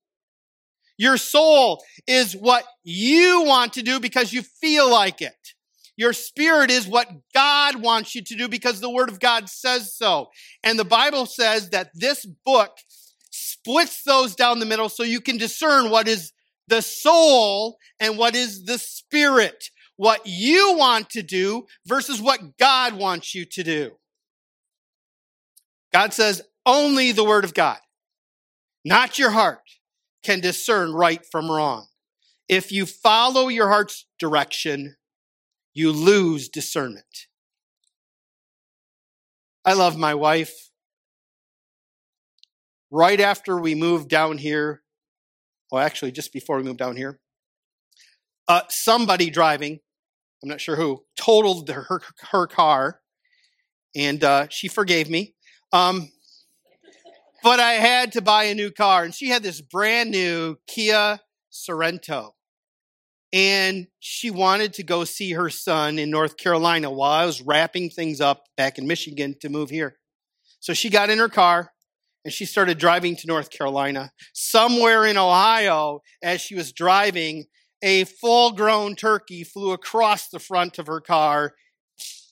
Your 1.03 1.17
soul 1.17 1.83
is 2.07 2.37
what 2.37 2.63
you 2.85 3.43
want 3.43 3.73
to 3.73 3.83
do 3.83 3.99
because 3.99 4.33
you 4.33 4.41
feel 4.41 4.89
like 4.89 5.21
it. 5.21 5.35
Your 5.97 6.13
spirit 6.13 6.71
is 6.71 6.87
what 6.87 7.11
God 7.35 7.83
wants 7.83 8.15
you 8.15 8.23
to 8.23 8.37
do 8.37 8.49
because 8.49 8.79
the 8.79 8.89
word 8.89 9.09
of 9.09 9.19
God 9.19 9.49
says 9.49 9.93
so. 9.97 10.31
And 10.63 10.79
the 10.79 10.85
Bible 10.85 11.27
says 11.27 11.71
that 11.71 11.91
this 11.93 12.25
book 12.25 12.77
splits 13.33 14.05
those 14.05 14.37
down 14.37 14.61
the 14.61 14.65
middle 14.65 14.89
so 14.89 15.03
you 15.03 15.21
can 15.21 15.39
discern 15.39 15.91
what 15.91 16.07
is 16.07 16.33
the 16.69 16.83
soul 16.83 17.79
and 17.99 18.17
what 18.17 18.37
is 18.37 18.65
the 18.67 18.79
spirit. 18.79 19.71
What 19.97 20.21
you 20.25 20.77
want 20.79 21.11
to 21.11 21.23
do 21.25 21.67
versus 21.85 22.23
what 22.23 22.59
God 22.59 22.95
wants 22.95 23.35
you 23.35 23.45
to 23.47 23.65
do. 23.65 23.91
God 25.93 26.13
says 26.13 26.43
only 26.65 27.11
the 27.11 27.25
word 27.25 27.43
of 27.43 27.55
God, 27.55 27.79
not 28.85 29.19
your 29.19 29.31
heart, 29.31 29.59
can 30.23 30.41
discern 30.41 30.93
right 30.93 31.25
from 31.31 31.51
wrong. 31.51 31.87
If 32.49 32.71
you 32.73 32.87
follow 32.87 33.49
your 33.49 33.69
heart's 33.69 34.07
direction, 34.19 34.97
you 35.75 35.93
lose 35.93 36.49
discernment. 36.49 37.27
I 39.65 39.75
love 39.75 39.97
my 39.97 40.15
wife 40.15 40.71
right 42.91 43.21
after 43.21 43.59
we 43.59 43.75
moved 43.75 44.09
down 44.09 44.39
here, 44.39 44.83
well, 45.71 45.83
actually, 45.83 46.13
just 46.13 46.33
before 46.33 46.59
we 46.59 46.63
moved 46.63 46.79
down 46.79 46.97
here, 46.97 47.19
uh, 48.49 48.63
somebody 48.69 49.31
driving, 49.31 49.81
I'm 50.43 50.49
not 50.49 50.61
sure 50.61 50.77
who, 50.77 51.05
totaled 51.17 51.69
her, 51.71 52.03
her 52.33 52.47
car, 52.47 53.01
and 53.95 54.23
uh, 54.23 54.47
she 54.51 54.69
forgave 54.69 55.09
me. 55.09 55.35
Um, 55.73 56.11
but 57.43 57.61
I 57.61 57.73
had 57.73 58.13
to 58.13 58.23
buy 58.23 58.45
a 58.45 58.55
new 58.55 58.71
car, 58.71 59.05
and 59.05 59.15
she 59.15 59.29
had 59.29 59.43
this 59.43 59.61
brand 59.61 60.11
new 60.11 60.57
Kia 60.67 61.21
Sorento. 61.53 62.31
And 63.33 63.87
she 63.99 64.31
wanted 64.31 64.75
to 64.75 64.83
go 64.83 65.05
see 65.05 65.33
her 65.33 65.49
son 65.49 65.99
in 65.99 66.11
North 66.11 66.37
Carolina 66.37 66.91
while 66.91 67.13
I 67.13 67.25
was 67.25 67.41
wrapping 67.41 67.89
things 67.89 68.21
up 68.21 68.45
back 68.57 68.79
in 68.79 68.87
Michigan 68.87 69.35
to 69.41 69.49
move 69.49 69.71
here. 69.71 69.97
So 70.61 70.75
she 70.75 70.91
got 70.91 71.09
in 71.09 71.19
her 71.19 71.31
car, 71.31 71.73
and 72.25 72.33
she 72.33 72.45
started 72.45 72.79
driving 72.79 73.17
to 73.17 73.27
North 73.27 73.51
Carolina. 73.51 74.13
Somewhere 74.35 75.07
in 75.07 75.17
Ohio, 75.17 76.03
as 76.23 76.41
she 76.41 76.55
was 76.55 76.73
driving, 76.73 77.47
a 77.83 78.05
full 78.05 78.53
grown 78.53 78.95
turkey 78.95 79.43
flew 79.43 79.73
across 79.73 80.29
the 80.29 80.39
front 80.39 80.79
of 80.79 80.87
her 80.87 81.01
car 81.01 81.55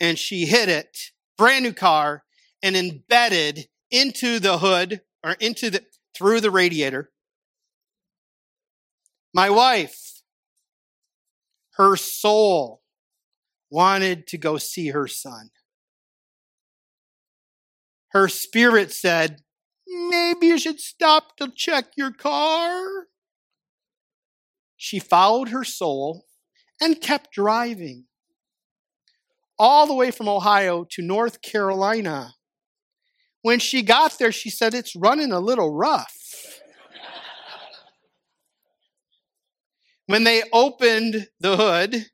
and 0.00 0.18
she 0.18 0.46
hit 0.46 0.68
it, 0.68 0.96
brand 1.36 1.64
new 1.64 1.72
car, 1.72 2.24
and 2.62 2.76
embedded 2.76 3.68
into 3.90 4.38
the 4.38 4.58
hood 4.58 5.02
or 5.24 5.32
into 5.32 5.70
the 5.70 5.84
through 6.14 6.40
the 6.40 6.50
radiator. 6.50 7.10
My 9.32 9.48
wife, 9.50 10.22
her 11.74 11.96
soul 11.96 12.82
wanted 13.70 14.26
to 14.28 14.38
go 14.38 14.58
see 14.58 14.88
her 14.88 15.06
son. 15.06 15.50
her 18.10 18.28
spirit 18.28 18.92
said, 18.92 19.42
Maybe 19.86 20.48
you 20.48 20.58
should 20.58 20.80
stop 20.80 21.36
to 21.36 21.50
check 21.54 21.86
your 21.96 22.12
car. 22.12 23.06
She 24.76 24.98
followed 24.98 25.48
her 25.48 25.64
soul 25.64 26.26
and 26.80 27.00
kept 27.00 27.32
driving 27.32 28.06
all 29.58 29.86
the 29.86 29.94
way 29.94 30.10
from 30.10 30.28
Ohio 30.28 30.86
to 30.90 31.02
North 31.02 31.42
Carolina. 31.42 32.34
When 33.42 33.58
she 33.58 33.82
got 33.82 34.18
there, 34.18 34.32
she 34.32 34.50
said, 34.50 34.74
It's 34.74 34.94
running 34.94 35.32
a 35.32 35.40
little 35.40 35.72
rough. 35.74 36.20
when 40.10 40.24
they 40.24 40.42
opened 40.52 41.28
the 41.38 41.56
hood 41.56 42.06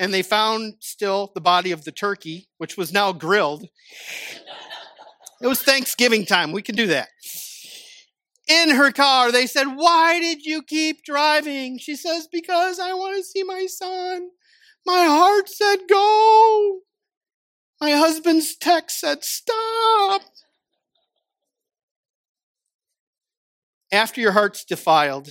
and 0.00 0.12
they 0.12 0.22
found 0.22 0.74
still 0.80 1.30
the 1.36 1.40
body 1.40 1.70
of 1.70 1.84
the 1.84 1.92
turkey, 1.92 2.48
which 2.58 2.76
was 2.76 2.92
now 2.92 3.12
grilled, 3.12 3.64
it 5.40 5.46
was 5.46 5.62
Thanksgiving 5.62 6.26
time. 6.26 6.50
We 6.50 6.62
can 6.62 6.74
do 6.74 6.88
that. 6.88 7.08
In 8.48 8.70
her 8.70 8.90
car, 8.90 9.30
they 9.30 9.46
said, 9.46 9.66
Why 9.66 10.18
did 10.18 10.44
you 10.44 10.62
keep 10.62 11.04
driving? 11.04 11.78
She 11.78 11.94
says, 11.94 12.26
Because 12.26 12.80
I 12.80 12.92
want 12.94 13.16
to 13.16 13.22
see 13.22 13.44
my 13.44 13.66
son. 13.66 14.30
My 14.84 15.04
heart 15.04 15.48
said, 15.48 15.76
Go. 15.88 16.80
My 17.80 17.92
husband's 17.92 18.56
text 18.56 18.98
said, 18.98 19.22
Stop. 19.22 20.22
After 23.90 24.20
your 24.20 24.32
heart's 24.32 24.64
defiled, 24.64 25.28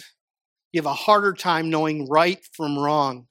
you 0.72 0.80
have 0.80 0.86
a 0.86 0.94
harder 0.94 1.34
time 1.34 1.70
knowing 1.70 2.08
right 2.08 2.44
from 2.54 2.78
wrong. 2.78 3.28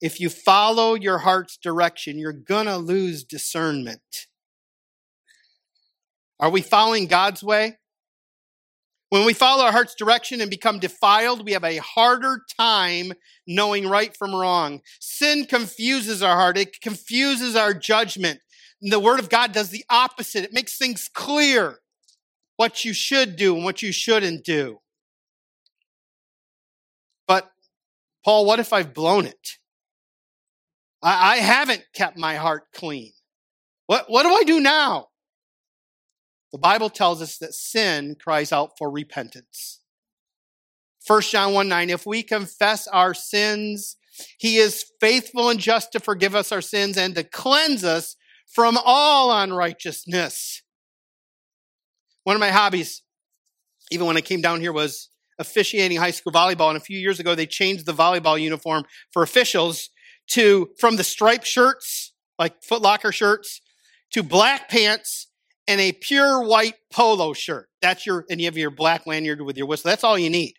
If 0.00 0.20
you 0.20 0.28
follow 0.28 0.94
your 0.94 1.18
heart's 1.18 1.56
direction, 1.56 2.18
you're 2.18 2.32
going 2.32 2.66
to 2.66 2.76
lose 2.76 3.24
discernment. 3.24 4.26
Are 6.40 6.50
we 6.50 6.62
following 6.62 7.06
God's 7.06 7.42
way? 7.42 7.78
When 9.10 9.24
we 9.24 9.32
follow 9.32 9.64
our 9.64 9.72
heart's 9.72 9.94
direction 9.94 10.40
and 10.40 10.50
become 10.50 10.78
defiled, 10.78 11.44
we 11.44 11.52
have 11.52 11.64
a 11.64 11.78
harder 11.78 12.42
time 12.58 13.12
knowing 13.46 13.88
right 13.88 14.14
from 14.16 14.34
wrong. 14.34 14.82
Sin 15.00 15.46
confuses 15.46 16.22
our 16.22 16.36
heart, 16.36 16.58
it 16.58 16.80
confuses 16.80 17.56
our 17.56 17.72
judgment. 17.72 18.40
And 18.82 18.92
the 18.92 19.00
Word 19.00 19.18
of 19.18 19.30
God 19.30 19.52
does 19.52 19.70
the 19.70 19.84
opposite. 19.90 20.44
It 20.44 20.52
makes 20.52 20.76
things 20.76 21.08
clear 21.12 21.78
what 22.58 22.84
you 22.84 22.92
should 22.92 23.36
do 23.36 23.54
and 23.54 23.64
what 23.64 23.82
you 23.82 23.92
shouldn't 23.92 24.44
do. 24.44 24.80
But, 27.28 27.48
Paul, 28.24 28.44
what 28.46 28.58
if 28.58 28.72
I've 28.72 28.92
blown 28.92 29.26
it? 29.26 29.58
I, 31.00 31.34
I 31.34 31.36
haven't 31.36 31.84
kept 31.94 32.18
my 32.18 32.34
heart 32.34 32.64
clean. 32.74 33.12
What, 33.86 34.10
what 34.10 34.24
do 34.24 34.30
I 34.30 34.42
do 34.42 34.60
now? 34.60 35.06
The 36.50 36.58
Bible 36.58 36.90
tells 36.90 37.22
us 37.22 37.38
that 37.38 37.54
sin 37.54 38.16
cries 38.20 38.52
out 38.52 38.72
for 38.76 38.90
repentance. 38.90 39.80
1 41.06 41.22
John 41.22 41.54
1 41.54 41.68
9, 41.68 41.90
if 41.90 42.06
we 42.06 42.24
confess 42.24 42.88
our 42.88 43.14
sins, 43.14 43.96
he 44.36 44.56
is 44.56 44.90
faithful 45.00 45.48
and 45.48 45.60
just 45.60 45.92
to 45.92 46.00
forgive 46.00 46.34
us 46.34 46.50
our 46.50 46.60
sins 46.60 46.98
and 46.98 47.14
to 47.14 47.22
cleanse 47.22 47.84
us 47.84 48.16
from 48.52 48.76
all 48.84 49.30
unrighteousness. 49.30 50.62
One 52.28 52.36
of 52.36 52.40
my 52.40 52.50
hobbies, 52.50 53.00
even 53.90 54.06
when 54.06 54.18
I 54.18 54.20
came 54.20 54.42
down 54.42 54.60
here, 54.60 54.70
was 54.70 55.08
officiating 55.38 55.96
high 55.96 56.10
school 56.10 56.30
volleyball. 56.30 56.68
And 56.68 56.76
a 56.76 56.80
few 56.80 56.98
years 56.98 57.18
ago, 57.18 57.34
they 57.34 57.46
changed 57.46 57.86
the 57.86 57.94
volleyball 57.94 58.38
uniform 58.38 58.84
for 59.14 59.22
officials 59.22 59.88
to 60.32 60.68
from 60.78 60.96
the 60.96 61.04
striped 61.04 61.46
shirts, 61.46 62.12
like 62.38 62.60
Footlocker 62.60 63.14
shirts, 63.14 63.62
to 64.12 64.22
black 64.22 64.68
pants 64.68 65.28
and 65.66 65.80
a 65.80 65.92
pure 65.92 66.42
white 66.42 66.74
polo 66.92 67.32
shirt. 67.32 67.70
That's 67.80 68.04
your, 68.04 68.26
and 68.28 68.42
you 68.42 68.46
have 68.46 68.58
your 68.58 68.72
black 68.72 69.06
lanyard 69.06 69.40
with 69.40 69.56
your 69.56 69.66
whistle. 69.66 69.88
That's 69.88 70.04
all 70.04 70.18
you 70.18 70.28
need 70.28 70.52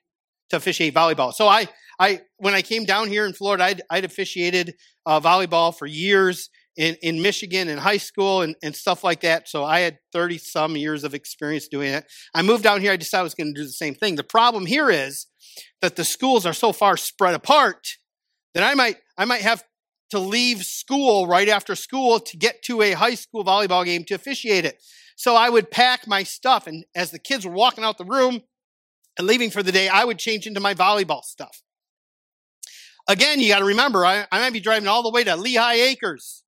to 0.49 0.55
officiate 0.55 0.95
volleyball. 0.95 1.31
So 1.33 1.47
I, 1.47 1.67
I, 1.99 2.21
when 2.37 2.55
I 2.55 2.63
came 2.63 2.85
down 2.85 3.09
here 3.09 3.27
in 3.27 3.33
Florida, 3.33 3.65
I'd, 3.65 3.83
I'd 3.91 4.05
officiated 4.05 4.73
uh, 5.05 5.19
volleyball 5.19 5.77
for 5.77 5.85
years 5.85 6.49
in, 6.79 6.95
in 7.01 7.21
Michigan 7.21 7.67
in 7.67 7.77
high 7.77 7.97
school 7.97 8.41
and, 8.41 8.55
and 8.63 8.73
stuff 8.73 9.03
like 9.03 9.19
that. 9.19 9.49
So 9.49 9.65
I 9.65 9.81
had 9.81 9.99
30 10.13 10.37
some 10.37 10.77
years 10.77 11.03
of 11.03 11.13
experience 11.13 11.67
doing 11.67 11.91
it. 11.91 12.05
I 12.33 12.41
moved 12.41 12.63
down 12.63 12.79
here. 12.79 12.93
I 12.93 12.95
decided 12.95 13.19
I 13.19 13.23
was 13.23 13.35
going 13.35 13.53
to 13.53 13.61
do 13.61 13.65
the 13.65 13.73
same 13.73 13.93
thing. 13.93 14.15
The 14.15 14.23
problem 14.23 14.65
here 14.65 14.89
is 14.89 15.27
that 15.81 15.97
the 15.97 16.05
schools 16.05 16.45
are 16.45 16.53
so 16.53 16.71
far 16.71 16.95
spread 16.95 17.35
apart 17.35 17.97
that 18.53 18.63
I 18.63 18.75
might, 18.75 18.95
I 19.17 19.25
might 19.25 19.41
have 19.41 19.61
to 20.11 20.19
leave 20.19 20.63
school 20.63 21.27
right 21.27 21.49
after 21.49 21.75
school 21.75 22.17
to 22.17 22.37
get 22.37 22.63
to 22.63 22.81
a 22.81 22.93
high 22.93 23.15
school 23.15 23.43
volleyball 23.43 23.83
game 23.83 24.05
to 24.05 24.15
officiate 24.15 24.63
it. 24.63 24.81
So 25.17 25.35
I 25.35 25.49
would 25.49 25.69
pack 25.69 26.07
my 26.07 26.23
stuff, 26.23 26.65
and 26.65 26.85
as 26.95 27.11
the 27.11 27.19
kids 27.19 27.45
were 27.45 27.51
walking 27.51 27.83
out 27.83 27.97
the 27.97 28.05
room 28.05 28.39
and 29.17 29.27
leaving 29.27 29.49
for 29.49 29.61
the 29.61 29.73
day, 29.73 29.89
I 29.89 30.05
would 30.05 30.17
change 30.17 30.47
into 30.47 30.61
my 30.61 30.73
volleyball 30.73 31.23
stuff. 31.23 31.61
Again, 33.09 33.41
you 33.41 33.49
got 33.49 33.59
to 33.59 33.65
remember, 33.65 34.05
I, 34.05 34.25
I 34.31 34.39
might 34.39 34.53
be 34.53 34.61
driving 34.61 34.87
all 34.87 35.03
the 35.03 35.11
way 35.11 35.25
to 35.25 35.35
Lehigh 35.35 35.73
Acres, 35.73 36.43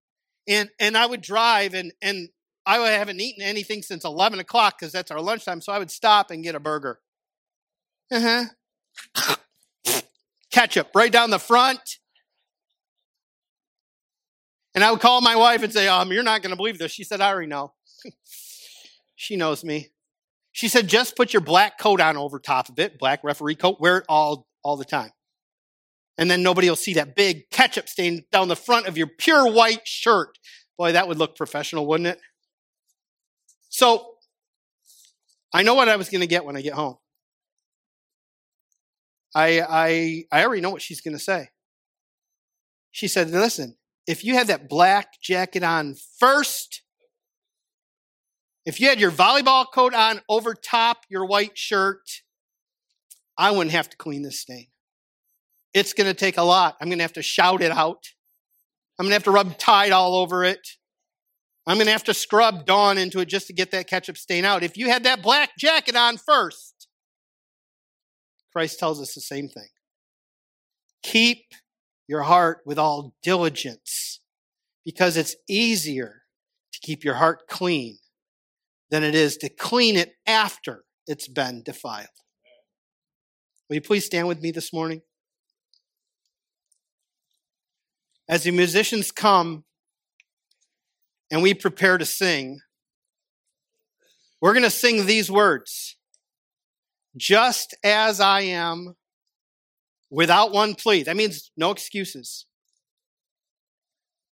and 0.48 0.70
and 0.80 0.98
I 0.98 1.06
would 1.06 1.22
drive, 1.22 1.74
and 1.74 1.92
and 2.02 2.30
I 2.66 2.78
haven't 2.78 3.20
eaten 3.22 3.44
anything 3.44 3.82
since 3.82 4.04
eleven 4.06 4.40
o'clock 4.40 4.80
because 4.80 4.92
that's 4.92 5.12
our 5.12 5.22
lunchtime. 5.22 5.62
So 5.62 5.72
I 5.72 5.80
would 5.80 5.92
stop 5.92 6.32
and 6.32 6.44
get 6.44 6.56
a 6.56 6.60
burger. 6.60 7.00
Uh 8.12 8.48
huh. 9.16 9.36
Ketchup 10.52 10.90
right 10.94 11.12
down 11.12 11.30
the 11.30 11.40
front. 11.40 11.98
And 14.74 14.84
I 14.84 14.92
would 14.92 15.02
call 15.02 15.22
my 15.22 15.36
wife 15.36 15.64
and 15.64 15.74
say, 15.74 15.88
um, 15.88 16.12
you're 16.12 16.24
not 16.24 16.42
going 16.42 16.52
to 16.52 16.56
believe 16.56 16.78
this. 16.78 16.92
She 16.92 17.04
said, 17.04 17.20
I 17.22 17.30
already 17.30 17.48
know. 17.48 17.74
She 19.22 19.36
knows 19.36 19.64
me. 19.64 19.90
She 20.52 20.68
said, 20.68 20.88
just 20.88 21.16
put 21.16 21.32
your 21.32 21.42
black 21.42 21.78
coat 21.78 22.02
on 22.02 22.18
over 22.18 22.40
top 22.40 22.70
of 22.70 22.80
it, 22.80 22.98
black 22.98 23.24
referee 23.24 23.54
coat, 23.54 23.78
wear 23.80 24.00
it 24.00 24.06
all, 24.10 24.48
all 24.64 24.78
the 24.78 24.84
time. 24.84 25.12
And 26.18 26.30
then 26.30 26.44
nobody 26.44 26.70
will 26.70 26.76
see 26.76 26.94
that 26.96 27.16
big 27.16 27.50
ketchup 27.50 27.90
stain 27.90 28.26
down 28.32 28.48
the 28.48 28.56
front 28.56 28.88
of 28.88 28.98
your 28.98 29.08
pure 29.08 29.52
white 29.52 29.88
shirt. 29.88 30.38
Boy, 30.78 30.92
that 30.92 31.08
would 31.08 31.18
look 31.18 31.36
professional, 31.36 31.88
wouldn't 31.88 32.08
it? 32.08 32.20
So, 33.70 34.16
I 35.54 35.64
know 35.64 35.74
what 35.74 35.90
I 35.90 35.96
was 35.96 36.10
going 36.10 36.22
to 36.22 36.28
get 36.28 36.46
when 36.46 36.56
I 36.56 36.62
get 36.62 36.74
home. 36.74 36.98
I, 39.34 39.62
I, 39.62 40.24
I 40.32 40.44
already 40.44 40.62
know 40.62 40.70
what 40.70 40.82
she's 40.82 41.02
going 41.02 41.16
to 41.16 41.24
say. 41.24 41.50
She 42.92 43.08
said, 43.08 43.30
listen, 43.30 43.78
if 44.08 44.24
you 44.24 44.34
had 44.34 44.48
that 44.48 44.68
black 44.68 45.22
jacket 45.22 45.64
on 45.64 45.96
first, 46.20 46.82
if 48.66 48.80
you 48.80 48.90
had 48.90 49.00
your 49.00 49.12
volleyball 49.12 49.66
coat 49.74 49.94
on 49.94 50.22
over 50.28 50.54
top 50.54 51.06
your 51.10 51.26
white 51.26 51.58
shirt, 51.58 52.22
I 53.38 53.52
wouldn't 53.52 53.72
have 53.72 53.90
to 53.90 53.98
clean 53.98 54.22
this 54.22 54.40
stain. 54.40 54.68
It's 55.74 55.94
going 55.94 56.08
to 56.08 56.14
take 56.14 56.38
a 56.38 56.44
lot. 56.44 56.76
I'm 56.82 56.90
going 56.90 57.00
to 57.00 57.04
have 57.04 57.14
to 57.14 57.22
shout 57.22 57.62
it 57.62 57.72
out. 57.72 58.04
I'm 59.00 59.06
going 59.06 59.12
to 59.12 59.16
have 59.16 59.24
to 59.24 59.32
rub 59.32 59.58
Tide 59.58 59.92
all 59.92 60.16
over 60.18 60.44
it. 60.44 60.68
I'm 61.68 61.78
going 61.78 61.86
to 61.86 61.92
have 61.92 62.04
to 62.06 62.14
scrub 62.14 62.66
Dawn 62.66 62.98
into 62.98 63.20
it 63.20 63.28
just 63.28 63.48
to 63.48 63.54
get 63.54 63.72
that 63.72 63.88
ketchup 63.88 64.18
stain 64.18 64.46
out. 64.46 64.64
If 64.64 64.78
you 64.78 64.90
had 64.90 65.04
that 65.04 65.22
black 65.22 65.52
jacket 65.58 65.96
on 65.96 66.18
first, 66.18 66.88
Christ 68.52 68.80
tells 68.80 69.00
us 69.00 69.14
the 69.14 69.22
same 69.22 69.48
thing. 69.48 69.70
Keep 71.04 71.44
your 72.08 72.24
heart 72.24 72.60
with 72.66 72.78
all 72.78 73.16
diligence 73.24 74.20
because 74.84 75.18
it's 75.18 75.36
easier 75.48 76.24
to 76.74 76.80
keep 76.82 77.04
your 77.04 77.16
heart 77.16 77.48
clean 77.48 77.98
than 78.90 79.04
it 79.04 79.16
is 79.16 79.38
to 79.38 79.50
clean 79.50 79.96
it 79.96 80.14
after 80.28 80.84
it's 81.08 81.28
been 81.28 81.64
defiled. 81.64 82.08
Will 83.70 83.76
you 83.76 83.82
please 83.82 84.06
stand 84.06 84.28
with 84.28 84.42
me 84.42 84.52
this 84.52 84.74
morning? 84.74 85.02
As 88.30 88.44
the 88.44 88.52
musicians 88.52 89.12
come 89.12 89.66
and 91.30 91.42
we 91.42 91.54
prepare 91.54 91.98
to 91.98 92.06
sing, 92.06 92.60
we're 94.42 94.54
going 94.54 94.64
to 94.64 94.70
sing 94.70 95.06
these 95.06 95.30
words 95.30 95.98
Just 97.16 97.76
as 97.84 98.20
I 98.20 98.42
am, 98.42 98.96
without 100.10 100.52
one 100.52 100.76
plea. 100.76 101.04
That 101.04 101.16
means 101.16 101.52
no 101.58 101.72
excuses. 101.72 102.46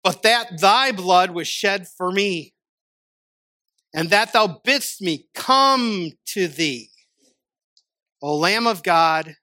But 0.04 0.22
that 0.24 0.60
thy 0.60 0.92
blood 0.92 1.32
was 1.32 1.48
shed 1.48 1.88
for 1.88 2.12
me 2.12 2.54
and 3.94 4.10
that 4.12 4.34
thou 4.34 4.60
bidst 4.64 5.02
me 5.02 5.28
come 5.34 6.12
to 6.28 6.48
thee. 6.48 6.90
O 8.22 8.36
Lamb 8.36 8.68
of 8.68 8.84
God, 8.84 9.36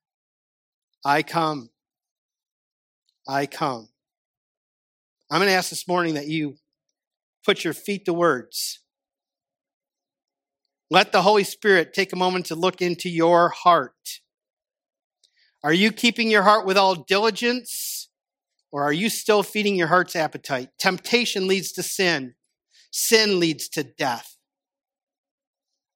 I 1.05 1.23
come. 1.23 1.71
I 3.27 3.47
come. 3.47 3.89
I'm 5.31 5.41
going 5.41 5.49
to 5.49 5.55
ask 5.55 5.71
this 5.71 5.89
morning 5.89 6.15
that 6.15 6.29
you 6.29 6.57
put 7.45 7.65
your 7.65 7.73
feet 7.73 8.05
to 8.05 8.13
words. 8.13 8.81
Let 10.89 11.11
the 11.11 11.23
Holy 11.23 11.43
Spirit 11.43 11.93
take 11.93 12.13
a 12.13 12.17
moment 12.17 12.47
to 12.47 12.55
look 12.55 12.81
into 12.81 13.09
your 13.09 13.49
heart. 13.49 14.21
Are 15.65 15.73
you 15.73 15.91
keeping 15.91 16.31
your 16.31 16.43
heart 16.43 16.65
with 16.65 16.77
all 16.77 16.95
diligence, 16.95 18.09
or 18.71 18.85
are 18.85 18.93
you 18.93 19.09
still 19.09 19.43
feeding 19.43 19.75
your 19.75 19.89
heart's 19.89 20.15
appetite? 20.15 20.69
Temptation 20.79 21.49
leads 21.49 21.73
to 21.73 21.83
sin. 21.83 22.35
sin 22.93 23.41
leads 23.41 23.69
to 23.69 23.83
death. 23.83 24.37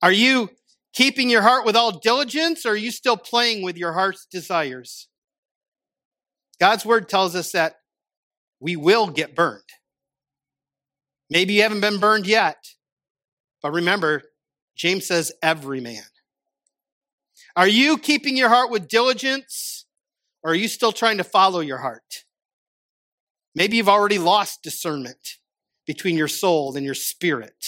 Are 0.02 0.12
you 0.12 0.50
keeping 0.92 1.30
your 1.30 1.42
heart 1.42 1.64
with 1.64 1.76
all 1.76 1.98
diligence, 2.00 2.66
or 2.66 2.70
are 2.70 2.76
you 2.76 2.90
still 2.90 3.16
playing 3.16 3.62
with 3.62 3.76
your 3.76 3.92
heart's 3.92 4.26
desires? 4.26 5.08
God's 6.58 6.84
word 6.84 7.08
tells 7.08 7.34
us 7.34 7.52
that 7.52 7.76
we 8.60 8.76
will 8.76 9.08
get 9.08 9.34
burned. 9.34 9.62
Maybe 11.30 11.54
you 11.54 11.62
haven't 11.62 11.80
been 11.80 11.98
burned 11.98 12.26
yet, 12.26 12.64
but 13.62 13.72
remember, 13.72 14.22
James 14.76 15.06
says, 15.06 15.32
every 15.42 15.80
man. 15.80 16.02
Are 17.56 17.68
you 17.68 17.98
keeping 17.98 18.36
your 18.36 18.48
heart 18.48 18.70
with 18.70 18.88
diligence, 18.88 19.86
or 20.42 20.52
are 20.52 20.56
you 20.56 20.68
still 20.68 20.92
trying 20.92 21.18
to 21.18 21.24
follow 21.24 21.60
your 21.60 21.78
heart? 21.78 22.24
Maybe 23.54 23.76
you've 23.76 23.88
already 23.88 24.18
lost 24.18 24.62
discernment 24.62 25.38
between 25.86 26.16
your 26.16 26.28
soul 26.28 26.76
and 26.76 26.84
your 26.84 26.94
spirit. 26.94 27.66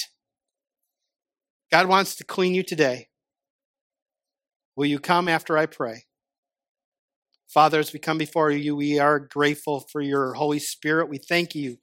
God 1.71 1.87
wants 1.87 2.15
to 2.17 2.25
clean 2.25 2.55
you 2.55 2.63
today. 2.63 3.09
Will 4.77 4.87
you 4.87 4.99
come 4.99 5.29
after 5.29 5.59
I 5.59 5.67
pray? 5.67 6.05
Father, 7.53 7.79
as 7.79 7.93
we 7.93 7.99
come 7.99 8.17
before 8.17 8.51
you, 8.51 8.75
we 8.75 8.99
are 8.99 9.19
grateful 9.19 9.81
for 9.81 10.01
your 10.01 10.33
Holy 10.33 10.59
Spirit. 10.59 11.11
We 11.11 11.19
thank 11.19 11.55
you 11.55 11.77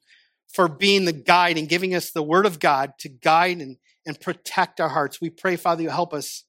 for 0.52 0.66
being 0.66 1.04
the 1.04 1.12
guide 1.12 1.56
and 1.58 1.68
giving 1.68 1.94
us 1.94 2.10
the 2.10 2.24
Word 2.24 2.44
of 2.44 2.58
God 2.58 2.94
to 2.98 3.08
guide 3.08 3.58
and, 3.58 3.76
and 4.04 4.20
protect 4.20 4.80
our 4.80 4.88
hearts. 4.88 5.20
We 5.20 5.30
pray, 5.30 5.54
Father, 5.54 5.84
you 5.84 5.90
help 5.90 6.12
us 6.12 6.42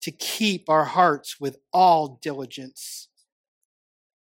to 0.00 0.10
keep 0.10 0.70
our 0.70 0.86
hearts 0.86 1.38
with 1.38 1.58
all 1.74 2.18
diligence. 2.22 3.08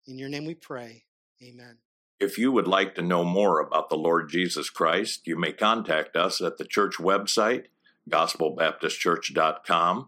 In 0.08 0.18
your 0.18 0.30
name 0.30 0.46
we 0.46 0.56
pray. 0.56 1.04
Amen. 1.44 1.80
If 2.18 2.38
you 2.38 2.54
would 2.54 2.70
like 2.70 2.96
to 2.96 3.02
know 3.02 3.26
more 3.26 3.60
about 3.60 3.90
the 3.90 3.98
Lord 3.98 4.30
Jesus 4.30 4.70
Christ, 4.70 5.28
you 5.28 5.38
may 5.38 5.52
contact 5.52 6.16
us 6.16 6.40
at 6.40 6.58
the 6.58 6.64
church 6.64 7.00
website, 7.00 7.66
gospelbaptistchurch.com 8.10 10.08